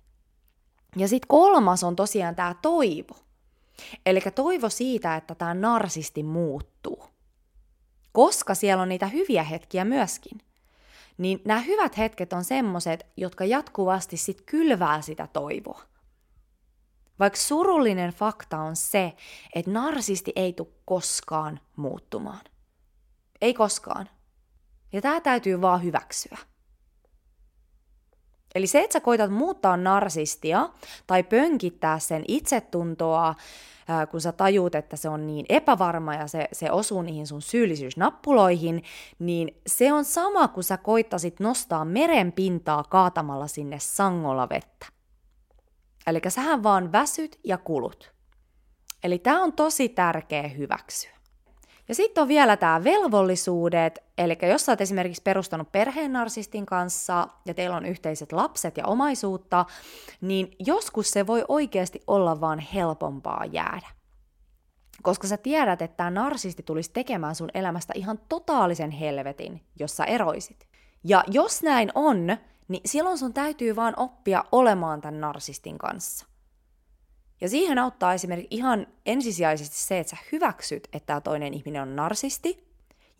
Ja 0.95 1.07
sitten 1.07 1.27
kolmas 1.27 1.83
on 1.83 1.95
tosiaan 1.95 2.35
tämä 2.35 2.55
toivo. 2.61 3.15
Eli 4.05 4.21
toivo 4.35 4.69
siitä, 4.69 5.15
että 5.15 5.35
tämä 5.35 5.53
narsisti 5.53 6.23
muuttuu. 6.23 7.03
Koska 8.11 8.55
siellä 8.55 8.81
on 8.81 8.89
niitä 8.89 9.07
hyviä 9.07 9.43
hetkiä 9.43 9.85
myöskin. 9.85 10.37
Niin 11.17 11.41
nämä 11.45 11.59
hyvät 11.59 11.97
hetket 11.97 12.33
on 12.33 12.43
semmoset, 12.43 13.05
jotka 13.17 13.45
jatkuvasti 13.45 14.17
sit 14.17 14.41
kylvää 14.41 15.01
sitä 15.01 15.27
toivoa. 15.33 15.81
Vaikka 17.19 17.39
surullinen 17.39 18.11
fakta 18.11 18.57
on 18.57 18.75
se, 18.75 19.13
että 19.55 19.71
narsisti 19.71 20.33
ei 20.35 20.53
tule 20.53 20.67
koskaan 20.85 21.59
muuttumaan. 21.75 22.41
Ei 23.41 23.53
koskaan. 23.53 24.09
Ja 24.93 25.01
tämä 25.01 25.21
täytyy 25.21 25.61
vaan 25.61 25.83
hyväksyä. 25.83 26.37
Eli 28.55 28.67
se, 28.67 28.79
että 28.79 28.93
sä 28.93 28.99
koitat 28.99 29.31
muuttaa 29.31 29.77
narsistia 29.77 30.69
tai 31.07 31.23
pönkittää 31.23 31.99
sen 31.99 32.23
itsetuntoa, 32.27 33.35
kun 34.11 34.21
sä 34.21 34.31
tajuut, 34.31 34.75
että 34.75 34.95
se 34.95 35.09
on 35.09 35.27
niin 35.27 35.45
epävarma 35.49 36.13
ja 36.13 36.27
se, 36.27 36.47
se 36.51 36.71
osuu 36.71 37.01
niihin 37.01 37.27
sun 37.27 37.41
syyllisyysnappuloihin, 37.41 38.83
niin 39.19 39.61
se 39.67 39.93
on 39.93 40.05
sama 40.05 40.47
kuin 40.47 40.63
sä 40.63 40.77
koittasit 40.77 41.39
nostaa 41.39 41.85
meren 41.85 42.31
pintaa 42.31 42.83
kaatamalla 42.83 43.47
sinne 43.47 43.79
sangolla 43.79 44.49
vettä. 44.49 44.94
Eli 46.07 46.21
sähän 46.27 46.63
vaan 46.63 46.91
väsyt 46.91 47.39
ja 47.43 47.57
kulut. 47.57 48.11
Eli 49.03 49.19
tämä 49.19 49.43
on 49.43 49.53
tosi 49.53 49.89
tärkeä 49.89 50.47
hyväksyä. 50.47 51.15
Ja 51.87 51.95
sitten 51.95 52.21
on 52.21 52.27
vielä 52.27 52.57
tämä 52.57 52.83
velvollisuudet, 52.83 54.03
eli 54.17 54.37
jos 54.41 54.65
sä 54.65 54.71
oot 54.71 54.81
esimerkiksi 54.81 55.21
perustanut 55.21 55.71
perheen 55.71 56.13
narsistin 56.13 56.65
kanssa 56.65 57.27
ja 57.45 57.53
teillä 57.53 57.75
on 57.75 57.85
yhteiset 57.85 58.31
lapset 58.31 58.77
ja 58.77 58.85
omaisuutta, 58.85 59.65
niin 60.21 60.55
joskus 60.59 61.11
se 61.11 61.27
voi 61.27 61.45
oikeasti 61.47 62.01
olla 62.07 62.41
vaan 62.41 62.59
helpompaa 62.59 63.45
jäädä. 63.45 63.87
Koska 65.03 65.27
sä 65.27 65.37
tiedät, 65.37 65.81
että 65.81 65.97
tämä 65.97 66.11
narsisti 66.11 66.63
tulisi 66.63 66.91
tekemään 66.93 67.35
sun 67.35 67.49
elämästä 67.53 67.93
ihan 67.95 68.19
totaalisen 68.29 68.91
helvetin, 68.91 69.61
jos 69.79 69.97
sä 69.97 70.03
eroisit. 70.03 70.67
Ja 71.03 71.23
jos 71.27 71.63
näin 71.63 71.91
on, 71.95 72.37
niin 72.67 72.81
silloin 72.85 73.17
sun 73.17 73.33
täytyy 73.33 73.75
vaan 73.75 73.93
oppia 73.97 74.43
olemaan 74.51 75.01
tämän 75.01 75.21
narsistin 75.21 75.77
kanssa. 75.77 76.25
Ja 77.41 77.49
siihen 77.49 77.79
auttaa 77.79 78.13
esimerkiksi 78.13 78.57
ihan 78.57 78.87
ensisijaisesti 79.05 79.75
se, 79.75 79.99
että 79.99 80.09
sä 80.09 80.17
hyväksyt, 80.31 80.87
että 80.93 81.05
tämä 81.05 81.21
toinen 81.21 81.53
ihminen 81.53 81.81
on 81.81 81.95
narsisti, 81.95 82.65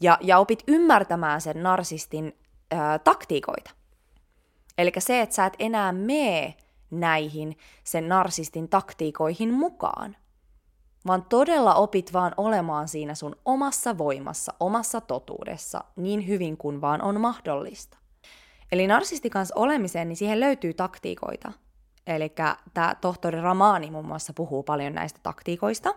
ja, 0.01 0.17
ja 0.21 0.38
opit 0.38 0.63
ymmärtämään 0.67 1.41
sen 1.41 1.63
narsistin 1.63 2.34
ää, 2.71 2.99
taktiikoita. 2.99 3.71
Eli 4.77 4.91
se, 4.97 5.21
että 5.21 5.36
sä 5.36 5.45
et 5.45 5.53
enää 5.60 5.91
mee 5.91 6.53
näihin 6.91 7.58
sen 7.84 8.10
narsistin 8.10 8.69
taktiikoihin 8.69 9.53
mukaan, 9.53 10.15
vaan 11.08 11.25
todella 11.25 11.75
opit 11.75 12.13
vaan 12.13 12.34
olemaan 12.38 12.88
siinä 12.88 13.15
sun 13.15 13.36
omassa 13.45 13.97
voimassa, 13.97 14.53
omassa 14.60 15.01
totuudessa, 15.01 15.84
niin 15.95 16.27
hyvin 16.27 16.58
kuin 16.58 16.81
vaan 16.81 17.01
on 17.01 17.21
mahdollista. 17.21 17.97
Eli 18.71 18.88
narsisti 18.88 19.30
kanssa 19.30 19.56
olemiseen, 19.58 20.08
niin 20.08 20.17
siihen 20.17 20.39
löytyy 20.39 20.73
taktiikoita. 20.73 21.51
Eli 22.08 22.34
tämä 22.73 22.95
tohtori 23.01 23.41
Ramani 23.41 23.91
muun 23.91 24.06
muassa 24.06 24.34
puhuu 24.34 24.63
paljon 24.63 24.93
näistä 24.93 25.19
taktiikoista. 25.23 25.95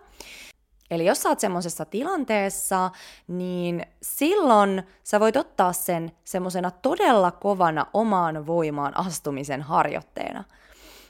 Eli 0.91 1.05
jos 1.05 1.21
sä 1.21 1.29
oot 1.29 1.39
semmoisessa 1.39 1.85
tilanteessa, 1.85 2.91
niin 3.27 3.85
silloin 4.01 4.83
sä 5.03 5.19
voit 5.19 5.35
ottaa 5.35 5.73
sen 5.73 6.11
semmoisena 6.23 6.71
todella 6.71 7.31
kovana 7.31 7.85
omaan 7.93 8.47
voimaan 8.47 8.97
astumisen 8.97 9.61
harjoitteena. 9.61 10.43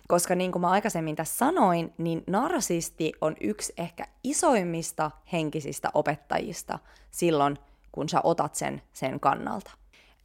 Koska 0.07 0.35
niin 0.35 0.51
kuin 0.51 0.61
mä 0.61 0.69
aikaisemmin 0.69 1.15
tässä 1.15 1.37
sanoin, 1.37 1.93
niin 1.97 2.23
narsisti 2.27 3.13
on 3.21 3.35
yksi 3.41 3.73
ehkä 3.77 4.07
isoimmista 4.23 5.11
henkisistä 5.31 5.89
opettajista 5.93 6.79
silloin, 7.11 7.57
kun 7.91 8.09
sä 8.09 8.21
otat 8.23 8.55
sen 8.55 8.81
sen 8.93 9.19
kannalta. 9.19 9.71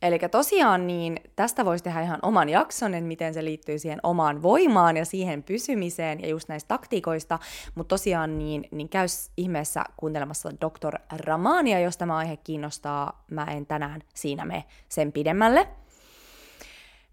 Eli 0.04 0.18
tosiaan 0.30 0.86
niin 0.86 1.20
tästä 1.36 1.64
voisi 1.64 1.84
tehdä 1.84 2.02
ihan 2.02 2.18
oman 2.22 2.48
jakson, 2.48 2.94
että 2.94 3.08
miten 3.08 3.34
se 3.34 3.44
liittyy 3.44 3.78
siihen 3.78 4.00
omaan 4.02 4.42
voimaan 4.42 4.96
ja 4.96 5.04
siihen 5.04 5.42
pysymiseen 5.42 6.20
ja 6.20 6.28
just 6.28 6.48
näistä 6.48 6.68
taktiikoista, 6.68 7.38
mutta 7.74 7.88
tosiaan 7.88 8.38
niin, 8.38 8.68
niin 8.70 8.88
käy 8.88 9.06
ihmeessä 9.36 9.84
kuuntelemassa 9.96 10.50
Dr. 10.50 10.98
Ramania, 11.26 11.80
jos 11.80 11.96
tämä 11.96 12.16
aihe 12.16 12.36
kiinnostaa. 12.36 13.24
Mä 13.30 13.44
en 13.44 13.66
tänään 13.66 14.00
siinä 14.14 14.44
me 14.44 14.64
sen 14.88 15.12
pidemmälle. 15.12 15.68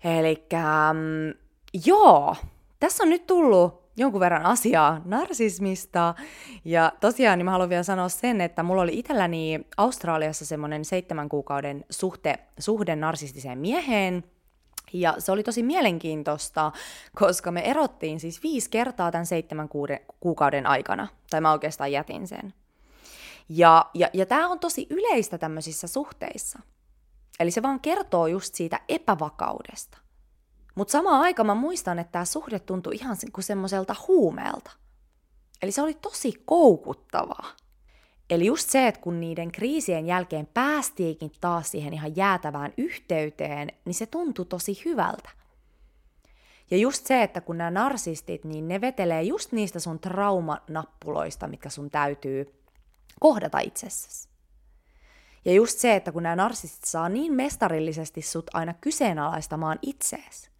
Eli 0.03 0.45
joo, 1.85 2.35
tässä 2.79 3.03
on 3.03 3.09
nyt 3.09 3.27
tullut 3.27 3.80
jonkun 4.01 4.19
verran 4.19 4.45
asiaa 4.45 5.01
narsismista. 5.05 6.15
Ja 6.65 6.91
tosiaan 6.99 7.39
niin 7.39 7.45
mä 7.45 7.51
haluan 7.51 7.69
vielä 7.69 7.83
sanoa 7.83 8.09
sen, 8.09 8.41
että 8.41 8.63
mulla 8.63 8.81
oli 8.81 8.99
itselläni 8.99 9.65
Australiassa 9.77 10.45
semmoinen 10.45 10.85
seitsemän 10.85 11.29
kuukauden 11.29 11.85
suhte, 11.89 12.39
suhde 12.59 12.95
narsistiseen 12.95 13.57
mieheen, 13.57 14.23
ja 14.93 15.15
se 15.19 15.31
oli 15.31 15.43
tosi 15.43 15.63
mielenkiintoista, 15.63 16.71
koska 17.15 17.51
me 17.51 17.61
erottiin 17.61 18.19
siis 18.19 18.43
viisi 18.43 18.69
kertaa 18.69 19.11
tämän 19.11 19.25
seitsemän 19.25 19.69
kuukauden 20.19 20.67
aikana, 20.67 21.07
tai 21.29 21.41
mä 21.41 21.51
oikeastaan 21.51 21.91
jätin 21.91 22.27
sen. 22.27 22.53
Ja, 23.49 23.85
ja, 23.93 24.09
ja 24.13 24.25
tämä 24.25 24.49
on 24.49 24.59
tosi 24.59 24.87
yleistä 24.89 25.37
tämmöisissä 25.37 25.87
suhteissa. 25.87 26.59
Eli 27.39 27.51
se 27.51 27.61
vaan 27.61 27.79
kertoo 27.79 28.27
just 28.27 28.55
siitä 28.55 28.79
epävakaudesta. 28.89 29.97
Mutta 30.75 30.91
samaan 30.91 31.21
aikaan 31.21 31.47
mä 31.47 31.55
muistan, 31.55 31.99
että 31.99 32.11
tämä 32.11 32.25
suhde 32.25 32.59
tuntui 32.59 32.95
ihan 32.95 33.17
kuin 33.33 33.43
semmoiselta 33.43 33.95
huumeelta. 34.07 34.71
Eli 35.61 35.71
se 35.71 35.81
oli 35.81 35.93
tosi 35.93 36.33
koukuttavaa. 36.45 37.55
Eli 38.29 38.45
just 38.45 38.69
se, 38.69 38.87
että 38.87 39.01
kun 39.01 39.19
niiden 39.19 39.51
kriisien 39.51 40.05
jälkeen 40.05 40.47
päästiinkin 40.53 41.31
taas 41.41 41.71
siihen 41.71 41.93
ihan 41.93 42.15
jäätävään 42.15 42.73
yhteyteen, 42.77 43.71
niin 43.85 43.93
se 43.93 44.05
tuntui 44.05 44.45
tosi 44.45 44.81
hyvältä. 44.85 45.29
Ja 46.71 46.77
just 46.77 47.05
se, 47.05 47.23
että 47.23 47.41
kun 47.41 47.57
nämä 47.57 47.71
narsistit, 47.71 48.43
niin 48.43 48.67
ne 48.67 48.81
vetelee 48.81 49.23
just 49.23 49.51
niistä 49.51 49.79
sun 49.79 49.99
traumanappuloista, 49.99 51.47
mitkä 51.47 51.69
sun 51.69 51.89
täytyy 51.89 52.63
kohdata 53.19 53.59
itsessäsi. 53.59 54.29
Ja 55.45 55.53
just 55.53 55.79
se, 55.79 55.95
että 55.95 56.11
kun 56.11 56.23
nämä 56.23 56.35
narsistit 56.35 56.83
saa 56.83 57.09
niin 57.09 57.33
mestarillisesti 57.33 58.21
sut 58.21 58.49
aina 58.53 58.73
kyseenalaistamaan 58.73 59.79
itseesi, 59.81 60.50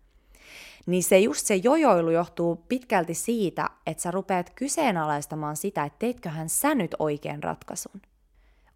niin 0.86 1.04
se 1.04 1.20
just 1.20 1.48
se 1.48 1.56
jojoilu 1.56 2.10
johtuu 2.10 2.56
pitkälti 2.56 3.14
siitä, 3.14 3.70
että 3.86 4.04
sä 4.04 4.12
rupeat 4.12 4.50
kyseenalaistamaan 4.50 5.56
sitä, 5.56 5.84
että 5.84 6.00
teitköhän 6.00 6.50
sä 6.50 6.76
nyt 6.76 6.96
oikein 7.00 7.44
ratkaisun. 7.44 8.02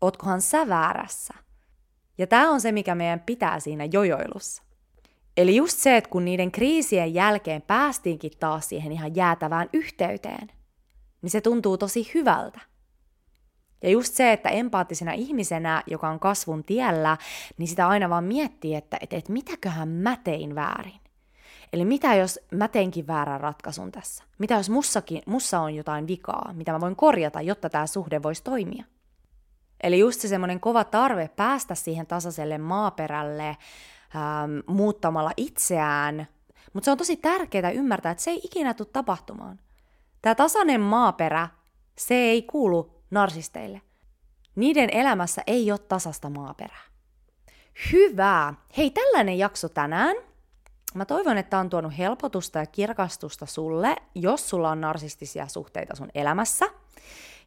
Ootkohan 0.02 0.42
sä 0.42 0.68
väärässä? 0.68 1.34
Ja 2.18 2.28
tämä 2.28 2.50
on 2.50 2.62
se, 2.62 2.72
mikä 2.72 2.96
meidän 2.96 3.20
pitää 3.20 3.60
siinä 3.60 3.86
jojoilussa. 3.92 4.64
Eli 5.38 5.56
just 5.56 5.78
se, 5.78 5.98
että 5.98 6.10
kun 6.10 6.26
niiden 6.26 6.52
kriisien 6.52 7.14
jälkeen 7.14 7.62
päästiinkin 7.62 8.32
taas 8.40 8.70
siihen 8.70 8.92
ihan 8.92 9.16
jäätävään 9.16 9.70
yhteyteen, 9.74 10.48
niin 11.22 11.30
se 11.30 11.42
tuntuu 11.42 11.78
tosi 11.78 12.12
hyvältä. 12.14 12.60
Ja 13.84 13.90
just 13.90 14.14
se, 14.14 14.32
että 14.32 14.50
empaattisena 14.50 15.12
ihmisenä, 15.12 15.84
joka 15.88 16.10
on 16.10 16.20
kasvun 16.20 16.64
tiellä, 16.64 17.18
niin 17.58 17.68
sitä 17.68 17.88
aina 17.88 18.10
vaan 18.10 18.24
miettii, 18.24 18.76
että, 18.76 18.98
että, 19.02 19.16
että 19.16 19.34
mitäköhän 19.34 19.90
mä 19.90 20.18
tein 20.24 20.56
väärin. 20.56 21.05
Eli 21.76 21.86
mitä 21.86 22.16
jos 22.16 22.40
mä 22.52 22.68
teinkin 22.68 23.08
väärän 23.08 23.42
ratkaisun 23.42 23.92
tässä? 23.92 24.24
Mitä 24.38 24.54
jos 24.54 24.70
mussakin, 24.70 25.22
mussa 25.26 25.60
on 25.60 25.76
jotain 25.76 26.08
vikaa, 26.08 26.54
mitä 26.54 26.72
mä 26.72 26.80
voin 26.80 26.96
korjata, 26.96 27.42
jotta 27.42 27.70
tämä 27.70 27.88
suhde 27.88 28.24
voisi 28.24 28.44
toimia? 28.44 28.84
Eli 29.84 30.00
just 30.00 30.22
se 30.22 30.28
semmoinen 30.28 30.60
kova 30.60 30.84
tarve 30.84 31.30
päästä 31.36 31.76
siihen 31.76 32.08
tasaiselle 32.08 32.58
maaperälle 32.58 33.48
ähm, 33.48 33.58
muuttamalla 34.68 35.32
itseään. 35.38 36.28
Mutta 36.74 36.86
se 36.86 36.92
on 36.92 36.98
tosi 36.98 37.18
tärkeää 37.18 37.72
ymmärtää, 37.72 38.12
että 38.12 38.24
se 38.24 38.32
ei 38.32 38.42
ikinä 38.44 38.74
tule 38.74 38.88
tapahtumaan. 38.94 39.60
Tämä 40.22 40.36
tasainen 40.36 40.82
maaperä, 40.82 41.48
se 41.98 42.16
ei 42.16 42.42
kuulu 42.42 42.92
narsisteille. 43.12 43.82
Niiden 44.56 44.90
elämässä 44.90 45.44
ei 45.48 45.72
ole 45.72 45.80
tasasta 45.80 46.30
maaperää. 46.30 46.84
Hyvä! 47.92 48.54
Hei, 48.78 48.90
tällainen 48.90 49.38
jakso 49.38 49.70
tänään. 49.70 50.16
Mä 50.96 51.06
toivon, 51.06 51.38
että 51.38 51.60
on 51.60 51.70
tuonut 51.70 51.98
helpotusta 51.98 52.60
ja 52.60 52.66
kirkastusta 52.66 53.46
sulle, 53.46 53.96
jos 54.16 54.50
sulla 54.50 54.70
on 54.70 54.82
narsistisia 54.82 55.48
suhteita 55.48 55.96
sun 55.96 56.10
elämässä. 56.16 56.66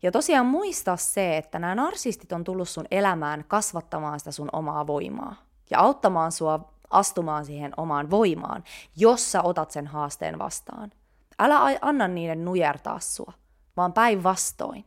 Ja 0.03 0.13
tosiaan 0.13 0.47
muista 0.47 0.97
se, 0.97 1.37
että 1.37 1.59
nämä 1.59 1.75
narsistit 1.75 2.33
on 2.33 2.45
tullut 2.45 2.69
sun 2.69 2.87
elämään 2.91 3.45
kasvattamaan 3.49 4.19
sitä 4.19 4.33
sun 4.33 4.49
omaa 4.53 4.87
voimaa 4.87 5.37
ja 5.71 5.79
auttamaan 5.79 6.33
sua 6.33 6.73
astumaan 6.91 7.45
siihen 7.45 7.73
omaan 7.77 8.11
voimaan, 8.11 8.65
jos 8.97 9.33
sä 9.33 9.43
otat 9.43 9.71
sen 9.71 9.87
haasteen 9.87 10.39
vastaan. 10.39 10.93
Älä 11.39 11.79
anna 11.81 12.09
niiden 12.09 12.45
nujertaa 12.45 13.01
sua, 13.01 13.33
vaan 13.77 13.93
päinvastoin. 13.93 14.85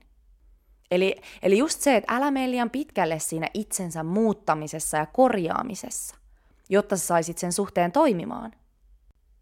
Eli, 0.91 1.15
eli 1.41 1.58
just 1.58 1.80
se, 1.80 1.95
että 1.95 2.15
älä 2.15 2.32
mene 2.32 2.52
liian 2.52 2.69
pitkälle 2.69 3.19
siinä 3.19 3.47
itsensä 3.54 4.04
muuttamisessa 4.04 4.97
ja 4.97 5.06
korjaamisessa 5.06 6.21
jotta 6.72 6.98
sä 6.98 7.06
saisit 7.06 7.38
sen 7.38 7.54
suhteen 7.54 7.92
toimimaan. 7.92 8.52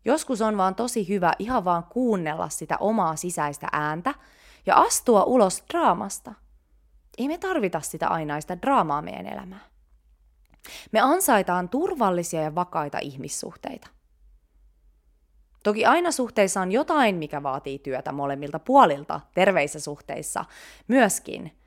Joskus 0.06 0.42
on 0.42 0.58
vaan 0.58 0.76
tosi 0.76 1.08
hyvä 1.08 1.34
ihan 1.40 1.66
vaan 1.66 1.84
kuunnella 1.84 2.50
sitä 2.50 2.78
omaa 2.80 3.16
sisäistä 3.16 3.68
ääntä 3.72 4.14
ja 4.66 4.76
astua 4.76 5.24
ulos 5.24 5.64
draamasta. 5.70 6.34
Ei 7.18 7.28
me 7.28 7.38
tarvita 7.38 7.82
sitä 7.82 8.08
ainaista 8.08 8.62
draamaa 8.62 9.02
meidän 9.02 9.26
elämään. 9.26 9.62
Me 10.92 11.00
ansaitaan 11.00 11.70
turvallisia 11.70 12.42
ja 12.42 12.56
vakaita 12.56 13.00
ihmissuhteita. 13.02 13.88
Toki 15.64 15.86
aina 15.86 16.12
suhteissa 16.12 16.62
on 16.62 16.72
jotain, 16.72 17.16
mikä 17.16 17.44
vaatii 17.44 17.80
työtä 17.80 18.12
molemmilta 18.12 18.60
puolilta, 18.60 19.22
terveissä 19.34 19.80
suhteissa 19.80 20.46
myöskin. 20.88 21.58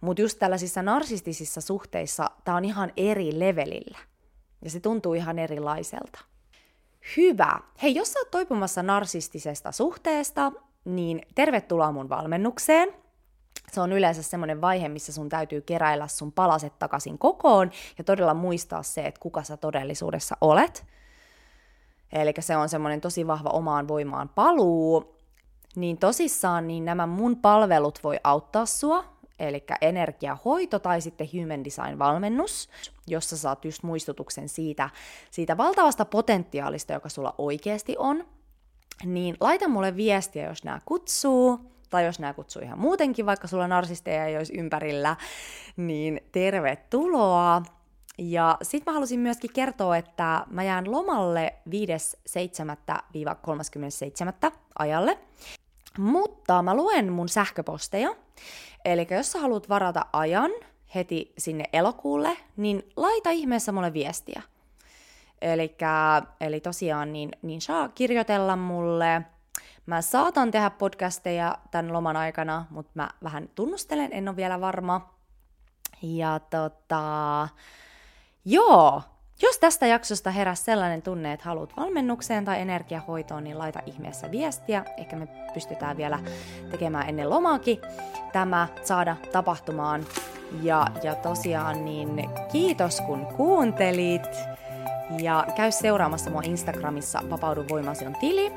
Mutta 0.00 0.22
just 0.22 0.38
tällaisissa 0.38 0.82
narsistisissa 0.82 1.60
suhteissa 1.60 2.30
tämä 2.44 2.56
on 2.56 2.64
ihan 2.64 2.92
eri 2.96 3.38
levelillä. 3.38 3.98
Ja 4.62 4.70
se 4.70 4.80
tuntuu 4.80 5.14
ihan 5.14 5.38
erilaiselta. 5.38 6.20
Hyvä. 7.16 7.60
Hei, 7.82 7.94
jos 7.94 8.12
sä 8.12 8.18
oot 8.18 8.30
toipumassa 8.30 8.82
narsistisesta 8.82 9.72
suhteesta, 9.72 10.52
niin 10.84 11.22
tervetuloa 11.34 11.92
mun 11.92 12.08
valmennukseen. 12.08 12.88
Se 13.72 13.80
on 13.80 13.92
yleensä 13.92 14.22
semmoinen 14.22 14.60
vaihe, 14.60 14.88
missä 14.88 15.12
sun 15.12 15.28
täytyy 15.28 15.60
keräillä 15.60 16.08
sun 16.08 16.32
palaset 16.32 16.78
takaisin 16.78 17.18
kokoon 17.18 17.70
ja 17.98 18.04
todella 18.04 18.34
muistaa 18.34 18.82
se, 18.82 19.06
että 19.06 19.20
kuka 19.20 19.42
sä 19.42 19.56
todellisuudessa 19.56 20.36
olet. 20.40 20.86
Eli 22.12 22.34
se 22.40 22.56
on 22.56 22.68
semmoinen 22.68 23.00
tosi 23.00 23.26
vahva 23.26 23.48
omaan 23.48 23.88
voimaan 23.88 24.28
paluu. 24.28 25.16
Niin 25.76 25.98
tosissaan 25.98 26.66
niin 26.66 26.84
nämä 26.84 27.06
mun 27.06 27.36
palvelut 27.36 27.98
voi 28.04 28.20
auttaa 28.24 28.66
sua 28.66 29.04
eli 29.40 29.64
energiahoito 29.80 30.78
tai 30.78 31.00
sitten 31.00 31.28
Human 31.32 31.64
Design-valmennus, 31.64 32.68
jossa 33.06 33.36
saat 33.36 33.64
just 33.64 33.82
muistutuksen 33.82 34.48
siitä, 34.48 34.90
siitä 35.30 35.56
valtavasta 35.56 36.04
potentiaalista, 36.04 36.92
joka 36.92 37.08
sulla 37.08 37.34
oikeasti 37.38 37.96
on, 37.98 38.24
niin 39.04 39.36
laita 39.40 39.68
mulle 39.68 39.96
viestiä, 39.96 40.48
jos 40.48 40.64
nämä 40.64 40.80
kutsuu, 40.84 41.60
tai 41.90 42.04
jos 42.04 42.18
nämä 42.18 42.34
kutsuu 42.34 42.62
ihan 42.62 42.78
muutenkin, 42.78 43.26
vaikka 43.26 43.48
sulla 43.48 43.68
narsisteja 43.68 44.26
ei 44.26 44.36
olisi 44.36 44.58
ympärillä, 44.58 45.16
niin 45.76 46.20
tervetuloa. 46.32 47.62
Ja 48.18 48.58
sitten 48.62 48.92
mä 48.92 48.94
halusin 48.94 49.20
myöskin 49.20 49.52
kertoa, 49.52 49.96
että 49.96 50.44
mä 50.50 50.62
jään 50.62 50.90
lomalle 50.90 51.54
5.7.-37. 51.68 54.52
ajalle, 54.78 55.18
mutta 55.98 56.62
mä 56.62 56.74
luen 56.74 57.12
mun 57.12 57.28
sähköposteja, 57.28 58.14
Eli 58.84 59.06
jos 59.10 59.32
sä 59.32 59.38
haluat 59.38 59.68
varata 59.68 60.06
ajan 60.12 60.50
heti 60.94 61.32
sinne 61.38 61.64
elokuulle, 61.72 62.36
niin 62.56 62.92
laita 62.96 63.30
ihmeessä 63.30 63.72
mulle 63.72 63.92
viestiä. 63.92 64.42
Elikkä, 65.42 66.22
eli 66.40 66.60
tosiaan 66.60 67.12
niin, 67.12 67.30
niin 67.42 67.60
saa 67.60 67.88
kirjoitella 67.88 68.56
mulle. 68.56 69.22
Mä 69.86 70.02
saatan 70.02 70.50
tehdä 70.50 70.70
podcasteja 70.70 71.58
tämän 71.70 71.92
loman 71.92 72.16
aikana, 72.16 72.66
mutta 72.70 72.92
mä 72.94 73.08
vähän 73.22 73.48
tunnustelen, 73.54 74.12
en 74.12 74.28
ole 74.28 74.36
vielä 74.36 74.60
varma. 74.60 75.14
Ja 76.02 76.40
tota, 76.50 77.48
joo, 78.44 79.02
jos 79.42 79.58
tästä 79.58 79.86
jaksosta 79.86 80.30
heräsi 80.30 80.64
sellainen 80.64 81.02
tunne, 81.02 81.32
että 81.32 81.44
haluat 81.44 81.76
valmennukseen 81.76 82.44
tai 82.44 82.60
energiahoitoon, 82.60 83.44
niin 83.44 83.58
laita 83.58 83.80
ihmeessä 83.86 84.30
viestiä. 84.30 84.84
Ehkä 84.96 85.16
me 85.16 85.28
pystytään 85.54 85.96
vielä 85.96 86.18
tekemään 86.70 87.08
ennen 87.08 87.30
lomaakin 87.30 87.80
tämä 88.32 88.68
saada 88.82 89.16
tapahtumaan. 89.32 90.04
Ja, 90.62 90.86
ja 91.02 91.14
tosiaan 91.14 91.84
niin 91.84 92.30
kiitos 92.52 93.00
kun 93.00 93.26
kuuntelit. 93.26 94.28
Ja 95.22 95.46
käy 95.56 95.72
seuraamassa 95.72 96.30
mua 96.30 96.42
Instagramissa 96.44 97.20
Vapaudu 97.30 97.64
voimasi 97.68 98.06
on 98.06 98.16
tili. 98.20 98.52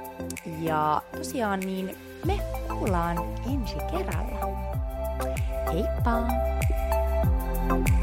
Ja 0.60 1.02
tosiaan 1.18 1.60
niin 1.60 1.98
me 2.26 2.40
kuullaan 2.68 3.18
ensi 3.54 3.76
kerralla. 3.92 4.74
Heippa! 5.74 6.44
thank 7.70 7.90
you 7.90 8.03